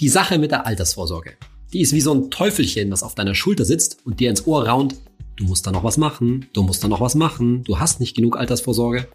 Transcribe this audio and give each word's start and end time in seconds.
Die 0.00 0.08
Sache 0.08 0.38
mit 0.38 0.52
der 0.52 0.64
Altersvorsorge, 0.64 1.32
die 1.72 1.80
ist 1.80 1.92
wie 1.92 2.00
so 2.00 2.14
ein 2.14 2.30
Teufelchen, 2.30 2.92
was 2.92 3.02
auf 3.02 3.16
deiner 3.16 3.34
Schulter 3.34 3.64
sitzt 3.64 3.98
und 4.04 4.20
dir 4.20 4.30
ins 4.30 4.46
Ohr 4.46 4.68
raunt, 4.68 4.94
du 5.34 5.42
musst 5.42 5.66
da 5.66 5.72
noch 5.72 5.82
was 5.82 5.96
machen, 5.96 6.46
du 6.52 6.62
musst 6.62 6.84
da 6.84 6.88
noch 6.88 7.00
was 7.00 7.16
machen, 7.16 7.64
du 7.64 7.80
hast 7.80 7.98
nicht 7.98 8.14
genug 8.14 8.36
Altersvorsorge. 8.36 9.08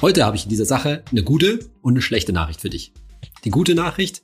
Heute 0.00 0.24
habe 0.24 0.36
ich 0.36 0.44
in 0.44 0.48
dieser 0.48 0.64
Sache 0.64 1.02
eine 1.10 1.24
gute 1.24 1.58
und 1.82 1.94
eine 1.94 2.02
schlechte 2.02 2.32
Nachricht 2.32 2.60
für 2.60 2.70
dich. 2.70 2.92
Die 3.44 3.50
gute 3.50 3.74
Nachricht, 3.74 4.22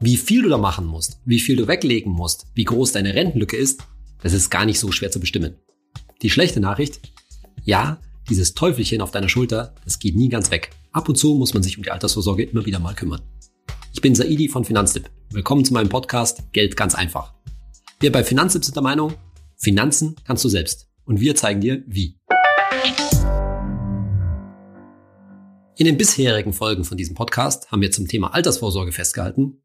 wie 0.00 0.16
viel 0.16 0.42
du 0.42 0.48
da 0.48 0.58
machen 0.58 0.86
musst, 0.86 1.20
wie 1.24 1.38
viel 1.38 1.54
du 1.54 1.68
weglegen 1.68 2.10
musst, 2.10 2.48
wie 2.54 2.64
groß 2.64 2.90
deine 2.90 3.14
Rentenlücke 3.14 3.56
ist, 3.56 3.84
das 4.24 4.32
ist 4.32 4.50
gar 4.50 4.64
nicht 4.64 4.80
so 4.80 4.90
schwer 4.90 5.12
zu 5.12 5.20
bestimmen. 5.20 5.54
Die 6.22 6.30
schlechte 6.30 6.58
Nachricht, 6.58 7.12
ja, 7.62 8.00
dieses 8.28 8.54
Teufelchen 8.54 9.02
auf 9.02 9.12
deiner 9.12 9.28
Schulter, 9.28 9.72
das 9.84 10.00
geht 10.00 10.16
nie 10.16 10.30
ganz 10.30 10.50
weg. 10.50 10.70
Ab 10.90 11.08
und 11.08 11.14
zu 11.14 11.34
muss 11.34 11.54
man 11.54 11.62
sich 11.62 11.76
um 11.76 11.84
die 11.84 11.92
Altersvorsorge 11.92 12.42
immer 12.42 12.66
wieder 12.66 12.80
mal 12.80 12.96
kümmern. 12.96 13.22
Ich 13.96 14.02
bin 14.02 14.14
Saidi 14.14 14.50
von 14.50 14.62
Finanztipp. 14.62 15.10
Willkommen 15.30 15.64
zu 15.64 15.72
meinem 15.72 15.88
Podcast 15.88 16.52
Geld 16.52 16.76
ganz 16.76 16.94
einfach. 16.94 17.32
Wir 17.98 18.12
bei 18.12 18.22
Finanztipp 18.24 18.62
sind 18.62 18.76
der 18.76 18.82
Meinung, 18.82 19.14
Finanzen 19.56 20.16
kannst 20.26 20.44
du 20.44 20.50
selbst. 20.50 20.90
Und 21.06 21.18
wir 21.18 21.34
zeigen 21.34 21.62
dir, 21.62 21.82
wie. 21.86 22.20
In 25.78 25.86
den 25.86 25.96
bisherigen 25.96 26.52
Folgen 26.52 26.84
von 26.84 26.98
diesem 26.98 27.14
Podcast 27.14 27.72
haben 27.72 27.80
wir 27.80 27.90
zum 27.90 28.06
Thema 28.06 28.34
Altersvorsorge 28.34 28.92
festgehalten. 28.92 29.62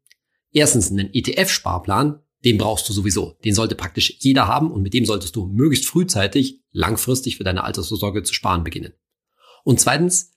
Erstens 0.50 0.90
einen 0.90 1.12
ETF-Sparplan, 1.12 2.22
den 2.42 2.56
brauchst 2.56 2.88
du 2.88 2.94
sowieso. 2.94 3.36
Den 3.44 3.54
sollte 3.54 3.74
praktisch 3.74 4.16
jeder 4.20 4.48
haben 4.48 4.70
und 4.70 4.80
mit 4.80 4.94
dem 4.94 5.04
solltest 5.04 5.36
du 5.36 5.44
möglichst 5.44 5.84
frühzeitig 5.84 6.62
langfristig 6.70 7.36
für 7.36 7.44
deine 7.44 7.64
Altersvorsorge 7.64 8.22
zu 8.22 8.32
sparen 8.32 8.64
beginnen. 8.64 8.94
Und 9.62 9.78
zweitens, 9.78 10.32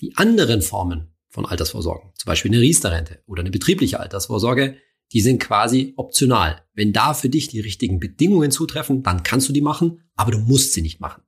die 0.00 0.16
anderen 0.16 0.62
Formen 0.62 1.16
von 1.30 1.46
Altersvorsorgen, 1.46 2.12
zum 2.16 2.26
Beispiel 2.26 2.50
eine 2.50 2.60
Riester-Rente 2.60 3.22
oder 3.26 3.40
eine 3.40 3.50
betriebliche 3.50 4.00
Altersvorsorge, 4.00 4.76
die 5.12 5.20
sind 5.20 5.40
quasi 5.40 5.94
optional. 5.96 6.62
Wenn 6.74 6.92
da 6.92 7.14
für 7.14 7.28
dich 7.28 7.48
die 7.48 7.60
richtigen 7.60 7.98
Bedingungen 7.98 8.50
zutreffen, 8.50 9.02
dann 9.02 9.22
kannst 9.22 9.48
du 9.48 9.52
die 9.52 9.60
machen, 9.60 10.02
aber 10.14 10.32
du 10.32 10.38
musst 10.38 10.72
sie 10.72 10.82
nicht 10.82 11.00
machen. 11.00 11.22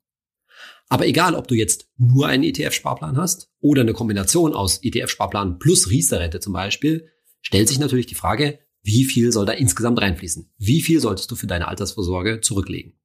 Aber 0.88 1.06
egal, 1.06 1.34
ob 1.34 1.48
du 1.48 1.54
jetzt 1.54 1.88
nur 1.96 2.26
einen 2.26 2.44
ETF-Sparplan 2.44 3.16
hast 3.16 3.50
oder 3.60 3.80
eine 3.80 3.94
Kombination 3.94 4.52
aus 4.52 4.82
ETF-Sparplan 4.82 5.58
plus 5.58 5.88
Riester-Rente 5.88 6.40
zum 6.40 6.52
Beispiel, 6.52 7.08
stellt 7.40 7.68
sich 7.68 7.78
natürlich 7.78 8.06
die 8.06 8.14
Frage, 8.14 8.58
wie 8.82 9.04
viel 9.04 9.32
soll 9.32 9.46
da 9.46 9.52
insgesamt 9.52 10.00
reinfließen? 10.00 10.52
Wie 10.58 10.82
viel 10.82 11.00
solltest 11.00 11.30
du 11.30 11.36
für 11.36 11.46
deine 11.46 11.68
Altersvorsorge 11.68 12.40
zurücklegen? 12.40 12.98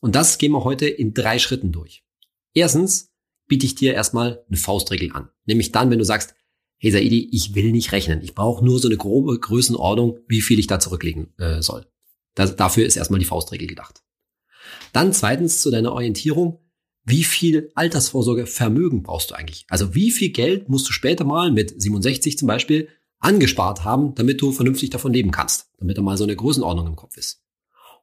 Und 0.00 0.14
das 0.14 0.38
gehen 0.38 0.52
wir 0.52 0.64
heute 0.64 0.86
in 0.86 1.14
drei 1.14 1.38
Schritten 1.38 1.72
durch. 1.72 2.04
Erstens, 2.54 3.11
biete 3.52 3.66
ich 3.66 3.74
dir 3.74 3.92
erstmal 3.92 4.42
eine 4.48 4.56
Faustregel 4.56 5.12
an. 5.12 5.28
Nämlich 5.44 5.72
dann, 5.72 5.90
wenn 5.90 5.98
du 5.98 6.06
sagst, 6.06 6.34
hey 6.78 6.90
Saidi, 6.90 7.28
ich 7.32 7.54
will 7.54 7.70
nicht 7.70 7.92
rechnen. 7.92 8.22
Ich 8.22 8.34
brauche 8.34 8.64
nur 8.64 8.78
so 8.78 8.88
eine 8.88 8.96
grobe 8.96 9.38
Größenordnung, 9.38 10.20
wie 10.26 10.40
viel 10.40 10.58
ich 10.58 10.68
da 10.68 10.80
zurücklegen 10.80 11.34
äh, 11.36 11.60
soll. 11.60 11.84
Das, 12.34 12.56
dafür 12.56 12.86
ist 12.86 12.96
erstmal 12.96 13.20
die 13.20 13.26
Faustregel 13.26 13.66
gedacht. 13.66 14.02
Dann 14.94 15.12
zweitens 15.12 15.60
zu 15.60 15.70
deiner 15.70 15.92
Orientierung, 15.92 16.60
wie 17.04 17.24
viel 17.24 17.70
Altersvorsorgevermögen 17.74 19.02
brauchst 19.02 19.32
du 19.32 19.34
eigentlich? 19.34 19.66
Also 19.68 19.94
wie 19.94 20.12
viel 20.12 20.30
Geld 20.30 20.70
musst 20.70 20.88
du 20.88 20.94
später 20.94 21.24
mal 21.24 21.52
mit 21.52 21.78
67 21.78 22.38
zum 22.38 22.48
Beispiel 22.48 22.88
angespart 23.18 23.84
haben, 23.84 24.14
damit 24.14 24.40
du 24.40 24.52
vernünftig 24.52 24.88
davon 24.88 25.12
leben 25.12 25.30
kannst, 25.30 25.68
damit 25.76 25.98
da 25.98 26.00
mal 26.00 26.16
so 26.16 26.24
eine 26.24 26.36
Größenordnung 26.36 26.86
im 26.86 26.96
Kopf 26.96 27.18
ist. 27.18 27.44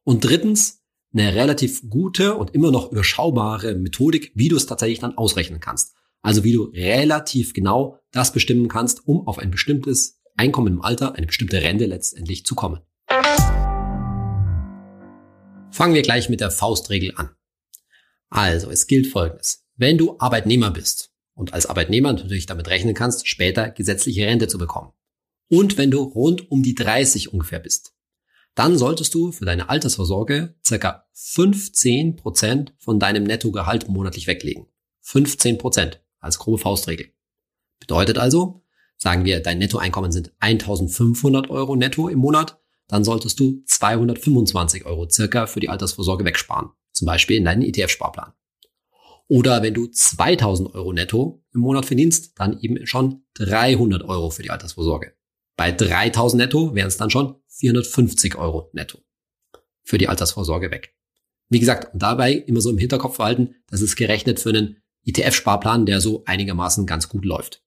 Und 0.03 0.23
drittens, 0.23 0.78
eine 1.13 1.33
relativ 1.33 1.89
gute 1.89 2.35
und 2.35 2.53
immer 2.53 2.71
noch 2.71 2.91
überschaubare 2.91 3.75
Methodik, 3.75 4.31
wie 4.35 4.47
du 4.47 4.55
es 4.55 4.65
tatsächlich 4.65 4.99
dann 4.99 5.17
ausrechnen 5.17 5.59
kannst. 5.59 5.95
Also 6.21 6.43
wie 6.43 6.53
du 6.53 6.63
relativ 6.65 7.53
genau 7.53 7.97
das 8.11 8.33
bestimmen 8.33 8.67
kannst, 8.67 9.07
um 9.07 9.27
auf 9.27 9.39
ein 9.39 9.51
bestimmtes 9.51 10.19
Einkommen 10.35 10.73
im 10.73 10.81
Alter, 10.81 11.15
eine 11.15 11.27
bestimmte 11.27 11.61
Rente 11.61 11.85
letztendlich 11.85 12.45
zu 12.45 12.55
kommen. 12.55 12.79
Fangen 15.71 15.93
wir 15.93 16.01
gleich 16.01 16.29
mit 16.29 16.41
der 16.41 16.51
Faustregel 16.51 17.13
an. 17.15 17.29
Also, 18.29 18.69
es 18.69 18.87
gilt 18.87 19.07
Folgendes. 19.07 19.65
Wenn 19.75 19.97
du 19.97 20.17
Arbeitnehmer 20.19 20.71
bist 20.71 21.11
und 21.33 21.53
als 21.53 21.65
Arbeitnehmer 21.65 22.13
natürlich 22.13 22.45
damit 22.45 22.67
rechnen 22.67 22.93
kannst, 22.93 23.27
später 23.27 23.69
gesetzliche 23.69 24.25
Rente 24.25 24.47
zu 24.47 24.57
bekommen. 24.57 24.91
Und 25.49 25.77
wenn 25.77 25.89
du 25.89 26.03
rund 26.03 26.51
um 26.51 26.61
die 26.61 26.75
30 26.75 27.33
ungefähr 27.33 27.59
bist, 27.59 27.93
dann 28.55 28.77
solltest 28.77 29.13
du 29.13 29.31
für 29.31 29.45
deine 29.45 29.69
Altersvorsorge 29.69 30.55
circa 30.65 31.05
15 31.13 32.15
Prozent 32.15 32.73
von 32.77 32.99
deinem 32.99 33.23
Nettogehalt 33.23 33.87
monatlich 33.89 34.27
weglegen. 34.27 34.67
15 35.01 35.57
Prozent 35.57 36.03
als 36.19 36.39
grobe 36.39 36.57
Faustregel. 36.57 37.13
Bedeutet 37.79 38.17
also, 38.17 38.63
sagen 38.97 39.25
wir, 39.25 39.39
dein 39.41 39.59
Nettoeinkommen 39.59 40.11
sind 40.11 40.33
1500 40.39 41.49
Euro 41.49 41.75
netto 41.75 42.09
im 42.09 42.19
Monat, 42.19 42.59
dann 42.87 43.03
solltest 43.03 43.39
du 43.39 43.63
225 43.65 44.85
Euro 44.85 45.07
circa 45.09 45.47
für 45.47 45.59
die 45.59 45.69
Altersvorsorge 45.69 46.25
wegsparen. 46.25 46.71
Zum 46.91 47.05
Beispiel 47.05 47.37
in 47.37 47.45
deinen 47.45 47.61
ETF-Sparplan. 47.61 48.33
Oder 49.27 49.61
wenn 49.61 49.75
du 49.75 49.87
2000 49.87 50.73
Euro 50.73 50.91
netto 50.91 51.43
im 51.53 51.61
Monat 51.61 51.85
verdienst, 51.85 52.37
dann 52.39 52.59
eben 52.59 52.85
schon 52.87 53.23
300 53.35 54.03
Euro 54.03 54.31
für 54.31 54.41
die 54.41 54.49
Altersvorsorge. 54.49 55.13
Bei 55.55 55.71
3000 55.71 56.41
netto 56.41 56.73
wären 56.73 56.87
es 56.87 56.97
dann 56.97 57.11
schon 57.11 57.35
450 57.59 58.35
Euro 58.35 58.69
netto 58.73 58.99
für 59.83 59.97
die 59.97 60.07
Altersvorsorge 60.07 60.71
weg. 60.71 60.95
Wie 61.49 61.59
gesagt, 61.59 61.89
dabei 61.93 62.33
immer 62.33 62.61
so 62.61 62.69
im 62.69 62.77
Hinterkopf 62.77 63.17
behalten, 63.17 63.55
das 63.67 63.81
ist 63.81 63.95
gerechnet 63.95 64.39
für 64.39 64.49
einen 64.49 64.77
ETF-Sparplan, 65.05 65.85
der 65.85 65.99
so 65.99 66.23
einigermaßen 66.25 66.85
ganz 66.85 67.09
gut 67.09 67.25
läuft. 67.25 67.63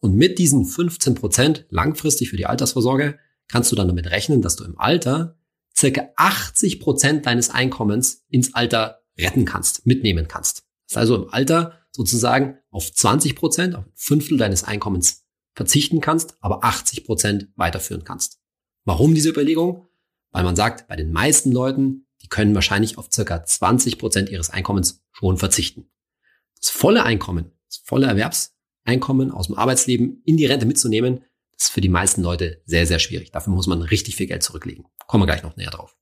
Und 0.00 0.14
mit 0.14 0.38
diesen 0.38 0.64
15 0.64 1.14
Prozent 1.16 1.66
langfristig 1.70 2.30
für 2.30 2.36
die 2.36 2.46
Altersvorsorge 2.46 3.18
kannst 3.48 3.72
du 3.72 3.76
dann 3.76 3.88
damit 3.88 4.10
rechnen, 4.10 4.42
dass 4.42 4.56
du 4.56 4.64
im 4.64 4.78
Alter 4.78 5.36
circa 5.76 6.08
80 6.16 6.80
Prozent 6.80 7.26
deines 7.26 7.50
Einkommens 7.50 8.24
ins 8.28 8.54
Alter 8.54 9.02
retten 9.18 9.44
kannst, 9.44 9.86
mitnehmen 9.86 10.28
kannst. 10.28 10.64
Das 10.88 10.96
heißt 10.96 11.10
also 11.10 11.16
im 11.16 11.32
Alter 11.32 11.80
sozusagen 11.90 12.58
auf 12.70 12.84
20%, 12.84 13.34
Prozent, 13.34 13.74
auf 13.74 13.84
ein 13.84 13.92
Fünftel 13.94 14.38
deines 14.38 14.62
Einkommens 14.62 15.24
verzichten 15.54 16.00
kannst, 16.00 16.36
aber 16.40 16.64
80 16.64 17.04
Prozent 17.04 17.48
weiterführen 17.56 18.04
kannst. 18.04 18.37
Warum 18.88 19.14
diese 19.14 19.28
Überlegung? 19.28 19.86
Weil 20.30 20.44
man 20.44 20.56
sagt, 20.56 20.88
bei 20.88 20.96
den 20.96 21.12
meisten 21.12 21.52
Leuten, 21.52 22.06
die 22.22 22.28
können 22.28 22.54
wahrscheinlich 22.54 22.96
auf 22.96 23.12
circa 23.12 23.44
20 23.44 23.98
Prozent 23.98 24.30
ihres 24.30 24.48
Einkommens 24.48 25.04
schon 25.12 25.36
verzichten. 25.36 25.90
Das 26.58 26.70
volle 26.70 27.02
Einkommen, 27.02 27.52
das 27.66 27.82
volle 27.84 28.06
Erwerbseinkommen 28.06 29.30
aus 29.30 29.48
dem 29.48 29.56
Arbeitsleben 29.56 30.22
in 30.24 30.38
die 30.38 30.46
Rente 30.46 30.64
mitzunehmen, 30.64 31.22
das 31.52 31.64
ist 31.64 31.72
für 31.72 31.82
die 31.82 31.90
meisten 31.90 32.22
Leute 32.22 32.62
sehr, 32.64 32.86
sehr 32.86 32.98
schwierig. 32.98 33.30
Dafür 33.30 33.52
muss 33.52 33.66
man 33.66 33.82
richtig 33.82 34.16
viel 34.16 34.26
Geld 34.26 34.42
zurücklegen. 34.42 34.86
Kommen 35.06 35.20
wir 35.20 35.26
gleich 35.26 35.42
noch 35.42 35.58
näher 35.58 35.70
drauf. 35.70 35.94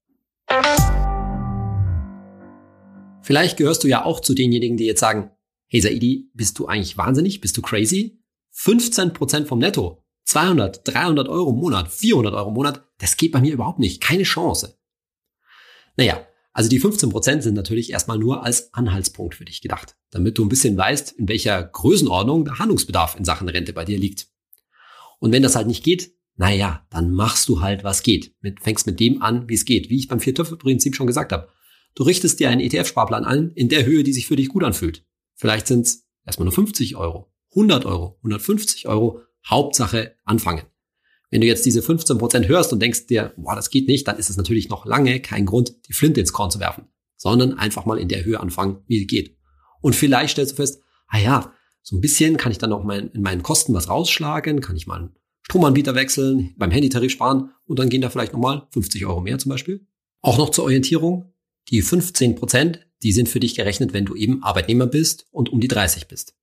Vielleicht 3.20 3.56
gehörst 3.56 3.82
du 3.82 3.88
ja 3.88 4.04
auch 4.04 4.20
zu 4.20 4.32
denjenigen, 4.32 4.76
die 4.76 4.86
jetzt 4.86 5.00
sagen, 5.00 5.32
hey 5.66 5.80
Saidi, 5.80 6.30
bist 6.34 6.56
du 6.60 6.66
eigentlich 6.66 6.96
wahnsinnig? 6.96 7.40
Bist 7.40 7.56
du 7.56 7.62
crazy? 7.62 8.22
15 8.52 9.12
Prozent 9.12 9.48
vom 9.48 9.58
Netto. 9.58 10.05
200, 10.26 10.86
300 10.86 11.28
Euro 11.28 11.50
im 11.50 11.56
Monat, 11.56 11.88
400 11.90 12.34
Euro 12.34 12.48
im 12.48 12.54
Monat, 12.54 12.84
das 12.98 13.16
geht 13.16 13.32
bei 13.32 13.40
mir 13.40 13.52
überhaupt 13.52 13.78
nicht. 13.78 14.02
Keine 14.02 14.24
Chance. 14.24 14.76
Naja, 15.96 16.26
also 16.52 16.68
die 16.68 16.80
15 16.80 17.10
Prozent 17.10 17.42
sind 17.42 17.54
natürlich 17.54 17.90
erstmal 17.90 18.18
nur 18.18 18.42
als 18.42 18.72
Anhaltspunkt 18.74 19.34
für 19.34 19.44
dich 19.44 19.60
gedacht, 19.60 19.96
damit 20.10 20.36
du 20.36 20.44
ein 20.44 20.48
bisschen 20.48 20.76
weißt, 20.76 21.12
in 21.12 21.28
welcher 21.28 21.62
Größenordnung 21.62 22.44
der 22.44 22.58
Handlungsbedarf 22.58 23.16
in 23.16 23.24
Sachen 23.24 23.48
Rente 23.48 23.72
bei 23.72 23.84
dir 23.84 23.98
liegt. 23.98 24.28
Und 25.20 25.32
wenn 25.32 25.42
das 25.42 25.54
halt 25.54 25.66
nicht 25.66 25.84
geht, 25.84 26.12
naja, 26.36 26.86
dann 26.90 27.12
machst 27.12 27.48
du 27.48 27.60
halt, 27.60 27.84
was 27.84 28.02
geht. 28.02 28.34
Mit, 28.40 28.60
fängst 28.60 28.86
mit 28.86 29.00
dem 29.00 29.22
an, 29.22 29.48
wie 29.48 29.54
es 29.54 29.64
geht. 29.64 29.90
Wie 29.90 29.98
ich 29.98 30.08
beim 30.08 30.20
Vier-Töpfe-Prinzip 30.20 30.94
schon 30.94 31.06
gesagt 31.06 31.32
habe. 31.32 31.48
Du 31.94 32.02
richtest 32.02 32.40
dir 32.40 32.50
einen 32.50 32.60
ETF-Sparplan 32.60 33.24
an, 33.24 33.52
in 33.54 33.70
der 33.70 33.86
Höhe, 33.86 34.02
die 34.02 34.12
sich 34.12 34.26
für 34.26 34.36
dich 34.36 34.48
gut 34.48 34.64
anfühlt. 34.64 35.04
Vielleicht 35.34 35.66
sind 35.66 35.86
es 35.86 36.06
erstmal 36.26 36.44
nur 36.44 36.54
50 36.54 36.96
Euro, 36.96 37.32
100 37.50 37.86
Euro, 37.86 38.16
150 38.18 38.86
Euro 38.86 39.22
Hauptsache 39.48 40.16
anfangen. 40.24 40.62
Wenn 41.30 41.40
du 41.40 41.46
jetzt 41.46 41.66
diese 41.66 41.82
15 41.82 42.18
Prozent 42.18 42.48
hörst 42.48 42.72
und 42.72 42.80
denkst 42.80 43.06
dir, 43.06 43.32
boah, 43.36 43.56
das 43.56 43.70
geht 43.70 43.88
nicht, 43.88 44.06
dann 44.06 44.18
ist 44.18 44.30
es 44.30 44.36
natürlich 44.36 44.68
noch 44.68 44.86
lange 44.86 45.20
kein 45.20 45.46
Grund, 45.46 45.74
die 45.88 45.92
Flinte 45.92 46.20
ins 46.20 46.32
Korn 46.32 46.50
zu 46.50 46.60
werfen, 46.60 46.84
sondern 47.16 47.58
einfach 47.58 47.84
mal 47.84 47.98
in 47.98 48.08
der 48.08 48.24
Höhe 48.24 48.40
anfangen, 48.40 48.78
wie 48.86 49.02
es 49.02 49.06
geht. 49.06 49.36
Und 49.80 49.96
vielleicht 49.96 50.32
stellst 50.32 50.52
du 50.52 50.56
fest, 50.56 50.80
ah 51.08 51.18
ja, 51.18 51.52
so 51.82 51.96
ein 51.96 52.00
bisschen 52.00 52.36
kann 52.36 52.52
ich 52.52 52.58
dann 52.58 52.72
auch 52.72 52.84
mein, 52.84 53.10
in 53.10 53.22
meinen 53.22 53.42
Kosten 53.42 53.74
was 53.74 53.88
rausschlagen, 53.88 54.60
kann 54.60 54.76
ich 54.76 54.86
mal 54.86 54.98
einen 54.98 55.16
Stromanbieter 55.42 55.94
wechseln, 55.94 56.54
beim 56.56 56.72
Handytarif 56.72 57.12
sparen 57.12 57.50
und 57.66 57.78
dann 57.78 57.88
gehen 57.88 58.00
da 58.00 58.10
vielleicht 58.10 58.32
nochmal 58.32 58.66
50 58.72 59.06
Euro 59.06 59.20
mehr 59.20 59.38
zum 59.38 59.50
Beispiel. 59.50 59.86
Auch 60.20 60.38
noch 60.38 60.50
zur 60.50 60.64
Orientierung, 60.64 61.32
die 61.68 61.82
15 61.82 62.34
Prozent, 62.34 62.80
die 63.02 63.12
sind 63.12 63.28
für 63.28 63.40
dich 63.40 63.54
gerechnet, 63.54 63.92
wenn 63.92 64.04
du 64.04 64.16
eben 64.16 64.42
Arbeitnehmer 64.42 64.86
bist 64.86 65.26
und 65.30 65.50
um 65.50 65.60
die 65.60 65.68
30 65.68 66.08
bist. 66.08 66.34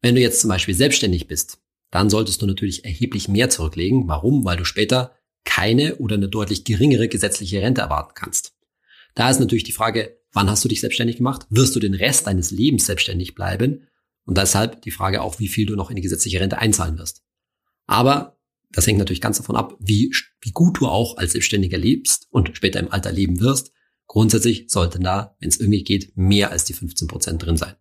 Wenn 0.00 0.14
du 0.14 0.20
jetzt 0.20 0.40
zum 0.40 0.48
Beispiel 0.48 0.74
selbstständig 0.74 1.26
bist, 1.26 1.61
dann 1.92 2.10
solltest 2.10 2.42
du 2.42 2.46
natürlich 2.46 2.84
erheblich 2.84 3.28
mehr 3.28 3.50
zurücklegen. 3.50 4.08
Warum? 4.08 4.44
Weil 4.44 4.56
du 4.56 4.64
später 4.64 5.14
keine 5.44 5.96
oder 5.96 6.16
eine 6.16 6.28
deutlich 6.28 6.64
geringere 6.64 7.06
gesetzliche 7.06 7.60
Rente 7.60 7.82
erwarten 7.82 8.14
kannst. 8.14 8.54
Da 9.14 9.30
ist 9.30 9.40
natürlich 9.40 9.64
die 9.64 9.72
Frage, 9.72 10.18
wann 10.32 10.48
hast 10.48 10.64
du 10.64 10.68
dich 10.68 10.80
selbstständig 10.80 11.18
gemacht? 11.18 11.46
Wirst 11.50 11.76
du 11.76 11.80
den 11.80 11.94
Rest 11.94 12.26
deines 12.26 12.50
Lebens 12.50 12.86
selbstständig 12.86 13.34
bleiben? 13.34 13.86
Und 14.24 14.38
deshalb 14.38 14.80
die 14.82 14.90
Frage 14.90 15.20
auch, 15.20 15.38
wie 15.38 15.48
viel 15.48 15.66
du 15.66 15.76
noch 15.76 15.90
in 15.90 15.96
die 15.96 16.02
gesetzliche 16.02 16.40
Rente 16.40 16.58
einzahlen 16.58 16.96
wirst. 16.96 17.22
Aber 17.86 18.38
das 18.70 18.86
hängt 18.86 18.98
natürlich 18.98 19.20
ganz 19.20 19.36
davon 19.36 19.56
ab, 19.56 19.76
wie, 19.78 20.10
wie 20.40 20.52
gut 20.52 20.80
du 20.80 20.86
auch 20.86 21.18
als 21.18 21.32
Selbstständiger 21.32 21.76
lebst 21.76 22.26
und 22.30 22.56
später 22.56 22.80
im 22.80 22.90
Alter 22.90 23.12
leben 23.12 23.40
wirst. 23.40 23.72
Grundsätzlich 24.06 24.66
sollten 24.68 25.02
da, 25.02 25.36
wenn 25.40 25.50
es 25.50 25.60
irgendwie 25.60 25.84
geht, 25.84 26.16
mehr 26.16 26.52
als 26.52 26.64
die 26.64 26.72
15 26.72 27.06
Prozent 27.06 27.44
drin 27.44 27.58
sein. 27.58 27.74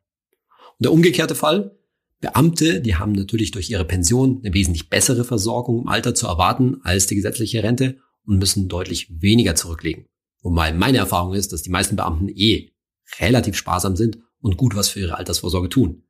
Und 0.50 0.84
der 0.84 0.92
umgekehrte 0.92 1.36
Fall, 1.36 1.78
Beamte, 2.22 2.82
die 2.82 2.96
haben 2.96 3.14
natürlich 3.14 3.50
durch 3.50 3.70
ihre 3.70 3.84
Pension 3.84 4.42
eine 4.44 4.54
wesentlich 4.54 4.90
bessere 4.90 5.26
Versorgung 5.26 5.82
im 5.82 5.88
Alter 5.88 6.14
zu 6.14 6.28
erwarten 6.28 6.80
als 6.84 7.08
die 7.08 7.16
gesetzliche 7.16 7.64
Rente 7.64 7.98
und 8.26 8.38
müssen 8.38 8.70
deutlich 8.70 9.08
weniger 9.22 9.56
zurücklegen. 9.56 10.06
Wobei 10.44 10.72
meine 10.72 11.00
Erfahrung 11.00 11.34
ist, 11.34 11.52
dass 11.52 11.64
die 11.64 11.72
meisten 11.72 11.96
Beamten 11.96 12.30
eh 12.30 12.72
relativ 13.20 13.56
sparsam 13.56 13.96
sind 13.96 14.20
und 14.40 14.56
gut 14.56 14.76
was 14.76 14.90
für 14.90 15.00
ihre 15.00 15.18
Altersvorsorge 15.18 15.70
tun. 15.70 16.04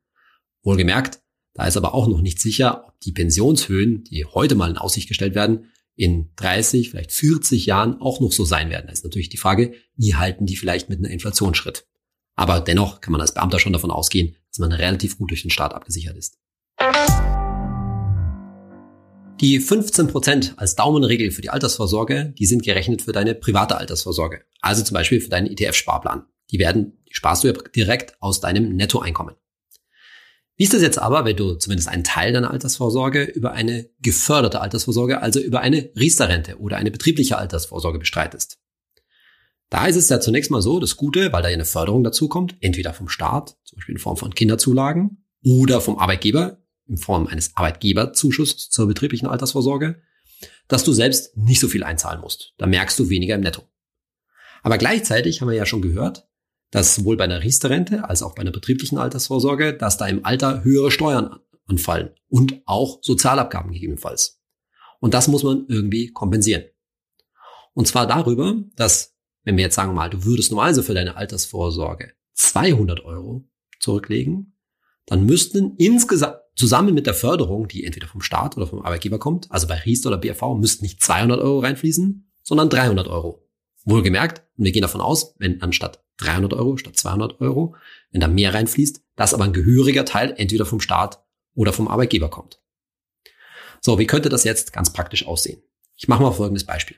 Wohlgemerkt, 0.62 1.20
da 1.54 1.66
ist 1.66 1.78
aber 1.78 1.94
auch 1.94 2.06
noch 2.06 2.20
nicht 2.20 2.40
sicher, 2.40 2.84
ob 2.86 3.00
die 3.00 3.12
Pensionshöhen, 3.12 4.04
die 4.04 4.24
heute 4.26 4.54
mal 4.54 4.70
in 4.70 4.78
Aussicht 4.78 5.08
gestellt 5.08 5.34
werden, 5.34 5.70
in 5.94 6.30
30, 6.36 6.90
vielleicht 6.90 7.12
40 7.12 7.66
Jahren 7.66 8.00
auch 8.00 8.20
noch 8.20 8.32
so 8.32 8.44
sein 8.44 8.70
werden. 8.70 8.86
Da 8.86 8.92
ist 8.92 9.04
natürlich 9.04 9.28
die 9.28 9.36
Frage, 9.36 9.74
wie 9.96 10.14
halten 10.14 10.46
die 10.46 10.56
vielleicht 10.56 10.88
mit 10.88 10.98
einer 10.98 11.10
Inflation 11.10 11.54
Schritt? 11.54 11.86
Aber 12.34 12.60
dennoch 12.60 13.00
kann 13.00 13.12
man 13.12 13.20
als 13.20 13.34
Beamter 13.34 13.58
schon 13.58 13.74
davon 13.74 13.90
ausgehen, 13.90 14.36
dass 14.52 14.58
man 14.58 14.72
relativ 14.72 15.18
gut 15.18 15.30
durch 15.30 15.42
den 15.42 15.50
Staat 15.50 15.74
abgesichert 15.74 16.16
ist. 16.16 16.38
Die 19.40 19.60
15% 19.60 20.52
als 20.56 20.76
Daumenregel 20.76 21.32
für 21.32 21.42
die 21.42 21.50
Altersvorsorge, 21.50 22.32
die 22.38 22.46
sind 22.46 22.62
gerechnet 22.62 23.02
für 23.02 23.12
deine 23.12 23.34
private 23.34 23.76
Altersvorsorge. 23.76 24.44
Also 24.60 24.84
zum 24.84 24.94
Beispiel 24.94 25.20
für 25.20 25.30
deinen 25.30 25.48
ETF-Sparplan. 25.48 26.26
Die 26.52 26.60
werden, 26.60 27.02
die 27.08 27.14
sparst 27.14 27.42
du 27.42 27.52
direkt 27.74 28.14
aus 28.20 28.40
deinem 28.40 28.76
Nettoeinkommen. 28.76 29.34
Wie 30.56 30.64
ist 30.64 30.74
das 30.74 30.82
jetzt 30.82 30.98
aber, 30.98 31.24
wenn 31.24 31.36
du 31.36 31.54
zumindest 31.54 31.88
einen 31.88 32.04
Teil 32.04 32.32
deiner 32.32 32.52
Altersvorsorge 32.52 33.24
über 33.24 33.50
eine 33.50 33.90
geförderte 34.00 34.60
Altersvorsorge, 34.60 35.20
also 35.20 35.40
über 35.40 35.60
eine 35.60 35.90
Riester-Rente 35.98 36.58
oder 36.58 36.76
eine 36.76 36.92
betriebliche 36.92 37.36
Altersvorsorge 37.36 37.98
bestreitest? 37.98 38.61
Da 39.72 39.86
ist 39.86 39.96
es 39.96 40.10
ja 40.10 40.20
zunächst 40.20 40.50
mal 40.50 40.60
so, 40.60 40.80
das 40.80 40.98
Gute, 40.98 41.32
weil 41.32 41.42
da 41.42 41.48
ja 41.48 41.54
eine 41.54 41.64
Förderung 41.64 42.04
dazu 42.04 42.28
kommt, 42.28 42.56
entweder 42.60 42.92
vom 42.92 43.08
Staat, 43.08 43.56
zum 43.64 43.76
Beispiel 43.76 43.94
in 43.94 44.00
Form 44.00 44.18
von 44.18 44.34
Kinderzulagen, 44.34 45.24
oder 45.42 45.80
vom 45.80 45.98
Arbeitgeber 45.98 46.58
in 46.86 46.98
Form 46.98 47.26
eines 47.26 47.56
Arbeitgeberzuschusses 47.56 48.68
zur 48.68 48.86
betrieblichen 48.86 49.26
Altersvorsorge, 49.26 50.02
dass 50.68 50.84
du 50.84 50.92
selbst 50.92 51.38
nicht 51.38 51.58
so 51.58 51.68
viel 51.68 51.84
einzahlen 51.84 52.20
musst. 52.20 52.52
Da 52.58 52.66
merkst 52.66 52.98
du 52.98 53.08
weniger 53.08 53.34
im 53.34 53.40
Netto. 53.40 53.62
Aber 54.62 54.76
gleichzeitig 54.76 55.40
haben 55.40 55.48
wir 55.48 55.56
ja 55.56 55.64
schon 55.64 55.80
gehört, 55.80 56.28
dass 56.70 56.94
sowohl 56.94 57.16
bei 57.16 57.24
einer 57.24 57.42
Riester-Rente 57.42 58.06
als 58.06 58.22
auch 58.22 58.34
bei 58.34 58.42
einer 58.42 58.52
betrieblichen 58.52 58.98
Altersvorsorge, 58.98 59.72
dass 59.72 59.96
da 59.96 60.06
im 60.06 60.22
Alter 60.26 60.64
höhere 60.64 60.90
Steuern 60.90 61.38
anfallen 61.66 62.10
und 62.28 62.60
auch 62.66 62.98
Sozialabgaben 63.00 63.72
gegebenenfalls. 63.72 64.38
Und 65.00 65.14
das 65.14 65.28
muss 65.28 65.44
man 65.44 65.64
irgendwie 65.68 66.08
kompensieren. 66.08 66.64
Und 67.72 67.88
zwar 67.88 68.06
darüber, 68.06 68.54
dass, 68.76 69.11
wenn 69.44 69.56
wir 69.56 69.64
jetzt 69.64 69.74
sagen 69.74 69.94
mal, 69.94 70.10
du 70.10 70.24
würdest 70.24 70.50
normalerweise 70.50 70.82
für 70.82 70.94
deine 70.94 71.16
Altersvorsorge 71.16 72.12
200 72.34 73.04
Euro 73.04 73.48
zurücklegen, 73.80 74.56
dann 75.06 75.26
müssten 75.26 75.74
insgesamt 75.76 76.36
zusammen 76.54 76.94
mit 76.94 77.06
der 77.06 77.14
Förderung, 77.14 77.68
die 77.68 77.84
entweder 77.84 78.06
vom 78.06 78.20
Staat 78.20 78.56
oder 78.56 78.66
vom 78.66 78.82
Arbeitgeber 78.82 79.18
kommt, 79.18 79.50
also 79.50 79.66
bei 79.66 79.74
Riester 79.74 80.08
oder 80.10 80.18
BRV, 80.18 80.54
müssten 80.58 80.84
nicht 80.84 81.02
200 81.02 81.40
Euro 81.40 81.60
reinfließen, 81.60 82.30
sondern 82.42 82.68
300 82.68 83.08
Euro. 83.08 83.48
Wohlgemerkt, 83.84 84.42
und 84.56 84.64
wir 84.64 84.72
gehen 84.72 84.82
davon 84.82 85.00
aus, 85.00 85.34
wenn 85.38 85.60
anstatt 85.62 86.04
300 86.18 86.52
Euro 86.54 86.76
statt 86.76 86.96
200 86.96 87.40
Euro, 87.40 87.74
wenn 88.10 88.20
da 88.20 88.28
mehr 88.28 88.54
reinfließt, 88.54 89.02
dass 89.16 89.34
aber 89.34 89.44
ein 89.44 89.52
gehöriger 89.52 90.04
Teil 90.04 90.34
entweder 90.36 90.66
vom 90.66 90.80
Staat 90.80 91.24
oder 91.54 91.72
vom 91.72 91.88
Arbeitgeber 91.88 92.30
kommt. 92.30 92.60
So, 93.80 93.98
wie 93.98 94.06
könnte 94.06 94.28
das 94.28 94.44
jetzt 94.44 94.72
ganz 94.72 94.92
praktisch 94.92 95.26
aussehen? 95.26 95.62
Ich 95.96 96.06
mache 96.06 96.22
mal 96.22 96.32
folgendes 96.32 96.64
Beispiel. 96.64 96.96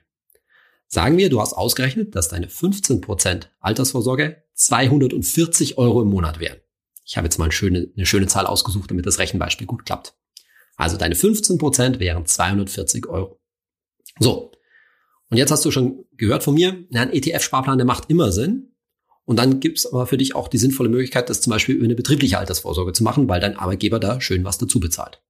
Sagen 0.95 1.19
wir, 1.19 1.29
du 1.29 1.41
hast 1.41 1.55
ausgerechnet, 1.55 2.15
dass 2.15 2.29
deine 2.29 2.47
15% 2.47 3.49
Altersvorsorge 3.59 4.45
240 4.55 5.77
Euro 5.77 6.03
im 6.03 6.09
Monat 6.09 6.39
wären. 6.39 6.59
Ich 7.05 7.17
habe 7.17 7.27
jetzt 7.27 7.37
mal 7.37 7.47
eine 7.47 7.53
schöne, 7.53 7.89
eine 7.97 8.07
schöne 8.07 8.29
Zahl 8.29 8.47
ausgesucht, 8.47 8.93
damit 8.93 9.05
das 9.05 9.19
Rechenbeispiel 9.19 9.67
gut 9.67 9.85
klappt. 9.87 10.15
Also 10.77 10.97
deine 10.97 11.17
15% 11.17 11.99
wären 11.99 12.27
240 12.27 13.09
Euro. 13.09 13.41
So, 14.21 14.53
und 15.31 15.37
jetzt 15.37 15.51
hast 15.51 15.65
du 15.65 15.73
schon 15.73 16.05
gehört 16.13 16.45
von 16.45 16.55
mir, 16.55 16.85
ein 16.93 17.13
ETF-Sparplan, 17.13 17.79
der 17.79 17.87
macht 17.87 18.09
immer 18.09 18.31
Sinn. 18.31 18.77
Und 19.25 19.41
dann 19.41 19.59
gibt's 19.59 19.87
aber 19.87 20.07
für 20.07 20.17
dich 20.17 20.37
auch 20.37 20.47
die 20.47 20.59
sinnvolle 20.59 20.91
Möglichkeit, 20.91 21.29
das 21.29 21.41
zum 21.41 21.51
Beispiel 21.51 21.75
über 21.75 21.87
eine 21.87 21.97
betriebliche 21.97 22.39
Altersvorsorge 22.39 22.93
zu 22.93 23.03
machen, 23.03 23.29
weil 23.29 23.41
dein 23.41 23.57
Arbeitgeber 23.57 23.99
da 23.99 24.21
schön 24.21 24.45
was 24.45 24.59
dazu 24.59 24.79
bezahlt. 24.79 25.21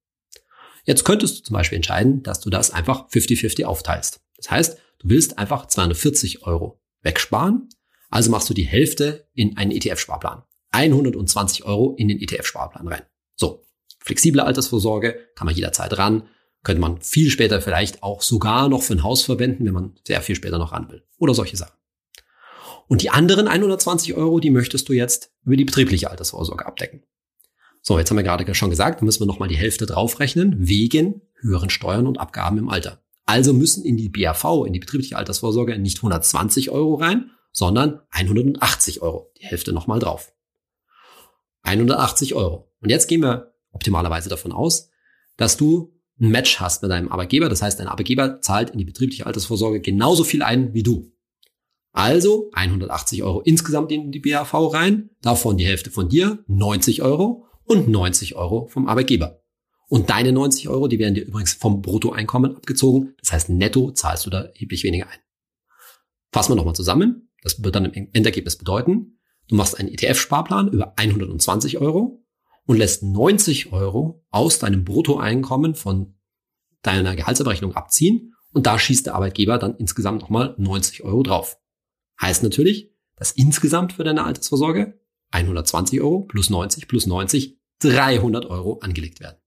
Jetzt 0.83 1.05
könntest 1.05 1.39
du 1.39 1.43
zum 1.45 1.55
Beispiel 1.55 1.77
entscheiden, 1.77 2.21
dass 2.21 2.39
du 2.39 2.51
das 2.51 2.69
einfach 2.69 3.09
50-50 3.09 3.65
aufteilst. 3.65 4.21
Das 4.45 4.51
heißt, 4.51 4.77
du 4.99 5.09
willst 5.09 5.39
einfach 5.39 5.65
240 5.65 6.43
Euro 6.43 6.79
wegsparen, 7.01 7.67
also 8.11 8.29
machst 8.29 8.47
du 8.47 8.53
die 8.53 8.67
Hälfte 8.67 9.27
in 9.33 9.57
einen 9.57 9.71
ETF-Sparplan. 9.71 10.43
120 10.71 11.65
Euro 11.65 11.95
in 11.97 12.07
den 12.07 12.19
ETF-Sparplan 12.19 12.87
rein. 12.87 13.01
So, 13.35 13.65
flexible 13.99 14.41
Altersvorsorge 14.41 15.17
kann 15.35 15.47
man 15.47 15.55
jederzeit 15.55 15.97
ran, 15.97 16.27
könnte 16.63 16.79
man 16.79 17.01
viel 17.01 17.31
später 17.31 17.59
vielleicht 17.59 18.03
auch 18.03 18.21
sogar 18.21 18.69
noch 18.69 18.83
für 18.83 18.93
ein 18.93 19.03
Haus 19.03 19.23
verwenden, 19.23 19.65
wenn 19.65 19.73
man 19.73 19.95
sehr 20.05 20.21
viel 20.21 20.35
später 20.35 20.59
noch 20.59 20.73
ran 20.73 20.89
will. 20.91 21.03
Oder 21.17 21.33
solche 21.33 21.57
Sachen. 21.57 21.77
Und 22.87 23.01
die 23.01 23.09
anderen 23.09 23.47
120 23.47 24.13
Euro, 24.13 24.39
die 24.39 24.51
möchtest 24.51 24.87
du 24.89 24.93
jetzt 24.93 25.31
über 25.43 25.55
die 25.55 25.65
betriebliche 25.65 26.11
Altersvorsorge 26.11 26.67
abdecken. 26.67 27.01
So, 27.81 27.97
jetzt 27.97 28.11
haben 28.11 28.17
wir 28.17 28.23
gerade 28.23 28.53
schon 28.53 28.69
gesagt, 28.69 29.01
da 29.01 29.05
müssen 29.05 29.21
wir 29.21 29.27
nochmal 29.27 29.49
die 29.49 29.57
Hälfte 29.57 29.87
draufrechnen, 29.87 30.67
wegen 30.67 31.21
höheren 31.39 31.71
Steuern 31.71 32.05
und 32.05 32.19
Abgaben 32.19 32.59
im 32.59 32.69
Alter. 32.69 33.01
Also 33.25 33.53
müssen 33.53 33.83
in 33.83 33.97
die 33.97 34.09
BAV, 34.09 34.65
in 34.65 34.73
die 34.73 34.79
betriebliche 34.79 35.17
Altersvorsorge, 35.17 35.77
nicht 35.79 35.97
120 35.97 36.69
Euro 36.69 36.95
rein, 36.95 37.31
sondern 37.51 38.01
180 38.11 39.01
Euro. 39.01 39.31
Die 39.39 39.45
Hälfte 39.45 39.73
nochmal 39.73 39.99
drauf. 39.99 40.33
180 41.63 42.35
Euro. 42.35 42.71
Und 42.81 42.89
jetzt 42.89 43.07
gehen 43.07 43.21
wir 43.21 43.53
optimalerweise 43.71 44.29
davon 44.29 44.51
aus, 44.51 44.89
dass 45.37 45.57
du 45.57 45.93
ein 46.19 46.29
Match 46.29 46.59
hast 46.59 46.81
mit 46.81 46.91
deinem 46.91 47.11
Arbeitgeber. 47.11 47.49
Das 47.49 47.61
heißt, 47.61 47.79
dein 47.79 47.87
Arbeitgeber 47.87 48.41
zahlt 48.41 48.69
in 48.69 48.77
die 48.77 48.85
betriebliche 48.85 49.25
Altersvorsorge 49.25 49.81
genauso 49.81 50.23
viel 50.23 50.43
ein 50.43 50.73
wie 50.73 50.83
du. 50.83 51.11
Also 51.91 52.49
180 52.53 53.23
Euro 53.23 53.41
insgesamt 53.41 53.91
in 53.91 54.11
die 54.11 54.19
BAV 54.19 54.53
rein, 54.73 55.09
davon 55.21 55.57
die 55.57 55.65
Hälfte 55.65 55.91
von 55.91 56.09
dir, 56.09 56.43
90 56.47 57.01
Euro 57.01 57.45
und 57.63 57.87
90 57.87 58.35
Euro 58.35 58.67
vom 58.67 58.87
Arbeitgeber. 58.87 59.41
Und 59.95 60.09
deine 60.09 60.33
90 60.33 60.67
Euro, 60.67 60.89
die 60.89 60.99
werden 60.99 61.15
dir 61.15 61.25
übrigens 61.25 61.53
vom 61.53 61.81
Bruttoeinkommen 61.81 62.57
abgezogen. 62.57 63.13
Das 63.21 63.31
heißt, 63.31 63.47
netto 63.47 63.91
zahlst 63.91 64.25
du 64.25 64.29
da 64.29 64.41
erheblich 64.41 64.83
weniger 64.83 65.07
ein. 65.07 65.19
Fassen 66.33 66.51
wir 66.51 66.57
nochmal 66.57 66.75
zusammen. 66.75 67.31
Das 67.41 67.63
wird 67.63 67.75
dann 67.75 67.85
im 67.85 68.09
Endergebnis 68.11 68.57
bedeuten, 68.57 69.19
du 69.47 69.55
machst 69.55 69.79
einen 69.79 69.87
ETF-Sparplan 69.87 70.67
über 70.67 70.95
120 70.97 71.77
Euro 71.77 72.25
und 72.65 72.75
lässt 72.75 73.03
90 73.03 73.71
Euro 73.71 74.25
aus 74.31 74.59
deinem 74.59 74.83
Bruttoeinkommen 74.83 75.75
von 75.75 76.15
deiner 76.81 77.15
Gehaltsabrechnung 77.15 77.73
abziehen 77.73 78.33
und 78.51 78.65
da 78.67 78.77
schießt 78.77 79.05
der 79.05 79.15
Arbeitgeber 79.15 79.59
dann 79.59 79.77
insgesamt 79.77 80.23
nochmal 80.23 80.55
90 80.57 81.05
Euro 81.05 81.23
drauf. 81.23 81.57
Heißt 82.21 82.43
natürlich, 82.43 82.91
dass 83.15 83.31
insgesamt 83.31 83.93
für 83.93 84.03
deine 84.03 84.25
Altersvorsorge 84.25 84.99
120 85.31 86.01
Euro 86.01 86.25
plus 86.25 86.49
90 86.49 86.89
plus 86.89 87.05
90 87.05 87.57
300 87.79 88.45
Euro 88.47 88.79
angelegt 88.79 89.21
werden. 89.21 89.37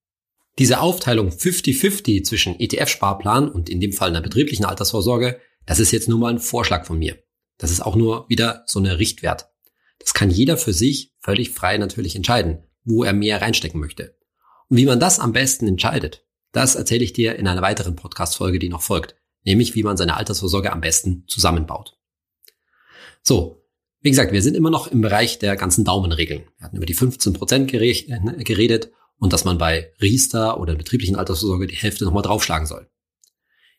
Diese 0.59 0.81
Aufteilung 0.81 1.29
50-50 1.29 2.25
zwischen 2.25 2.59
ETF-Sparplan 2.59 3.49
und 3.49 3.69
in 3.69 3.81
dem 3.81 3.93
Fall 3.93 4.09
einer 4.09 4.21
betrieblichen 4.21 4.65
Altersvorsorge, 4.65 5.41
das 5.67 5.79
ist 5.79 5.93
jetzt 5.93 6.09
nur 6.09 6.19
mal 6.19 6.33
ein 6.33 6.41
Vorschlag 6.41 6.85
von 6.85 6.99
mir. 6.99 7.17
Das 7.59 7.71
ist 7.71 7.81
auch 7.81 7.95
nur 7.95 8.29
wieder 8.29 8.65
so 8.67 8.81
eine 8.81 8.99
Richtwert. 8.99 9.50
Das 10.00 10.15
kann 10.15 10.31
jeder 10.31 10.57
für 10.57 10.73
sich 10.73 11.15
völlig 11.21 11.50
frei 11.50 11.79
natürlich 11.79 12.17
entscheiden, 12.17 12.65
wo 12.85 13.05
er 13.05 13.12
mehr 13.12 13.41
reinstecken 13.41 13.81
möchte. 13.81 14.17
Und 14.69 14.77
wie 14.77 14.87
man 14.87 14.99
das 14.99 15.21
am 15.21 15.33
besten 15.33 15.69
entscheidet, 15.69 16.27
das 16.50 16.75
erzähle 16.75 17.05
ich 17.05 17.12
dir 17.12 17.37
in 17.37 17.47
einer 17.47 17.62
weiteren 17.62 17.95
Podcast-Folge, 17.95 18.59
die 18.59 18.69
noch 18.69 18.83
folgt, 18.83 19.15
nämlich 19.45 19.77
wie 19.77 19.85
man 19.85 19.97
seine 19.97 20.17
Altersvorsorge 20.17 20.73
am 20.73 20.81
besten 20.81 21.25
zusammenbaut. 21.29 21.97
So, 23.23 23.65
wie 24.00 24.11
gesagt, 24.11 24.33
wir 24.33 24.43
sind 24.43 24.57
immer 24.57 24.71
noch 24.71 24.88
im 24.88 25.03
Bereich 25.03 25.38
der 25.38 25.57
ganzen 25.57 25.85
Daumenregeln. 25.85 26.45
Wir 26.57 26.65
hatten 26.65 26.77
über 26.77 26.87
die 26.87 26.95
15 26.95 27.33
Prozent 27.33 27.73
äh, 27.73 28.45
geredet 28.45 28.91
und 29.19 29.33
dass 29.33 29.45
man 29.45 29.59
bei 29.59 29.93
Riester 30.01 30.61
oder 30.61 30.75
betrieblichen 30.75 31.17
Altersvorsorge 31.17 31.67
die 31.67 31.77
Hälfte 31.77 32.05
nochmal 32.05 32.23
draufschlagen 32.23 32.67
soll. 32.67 32.89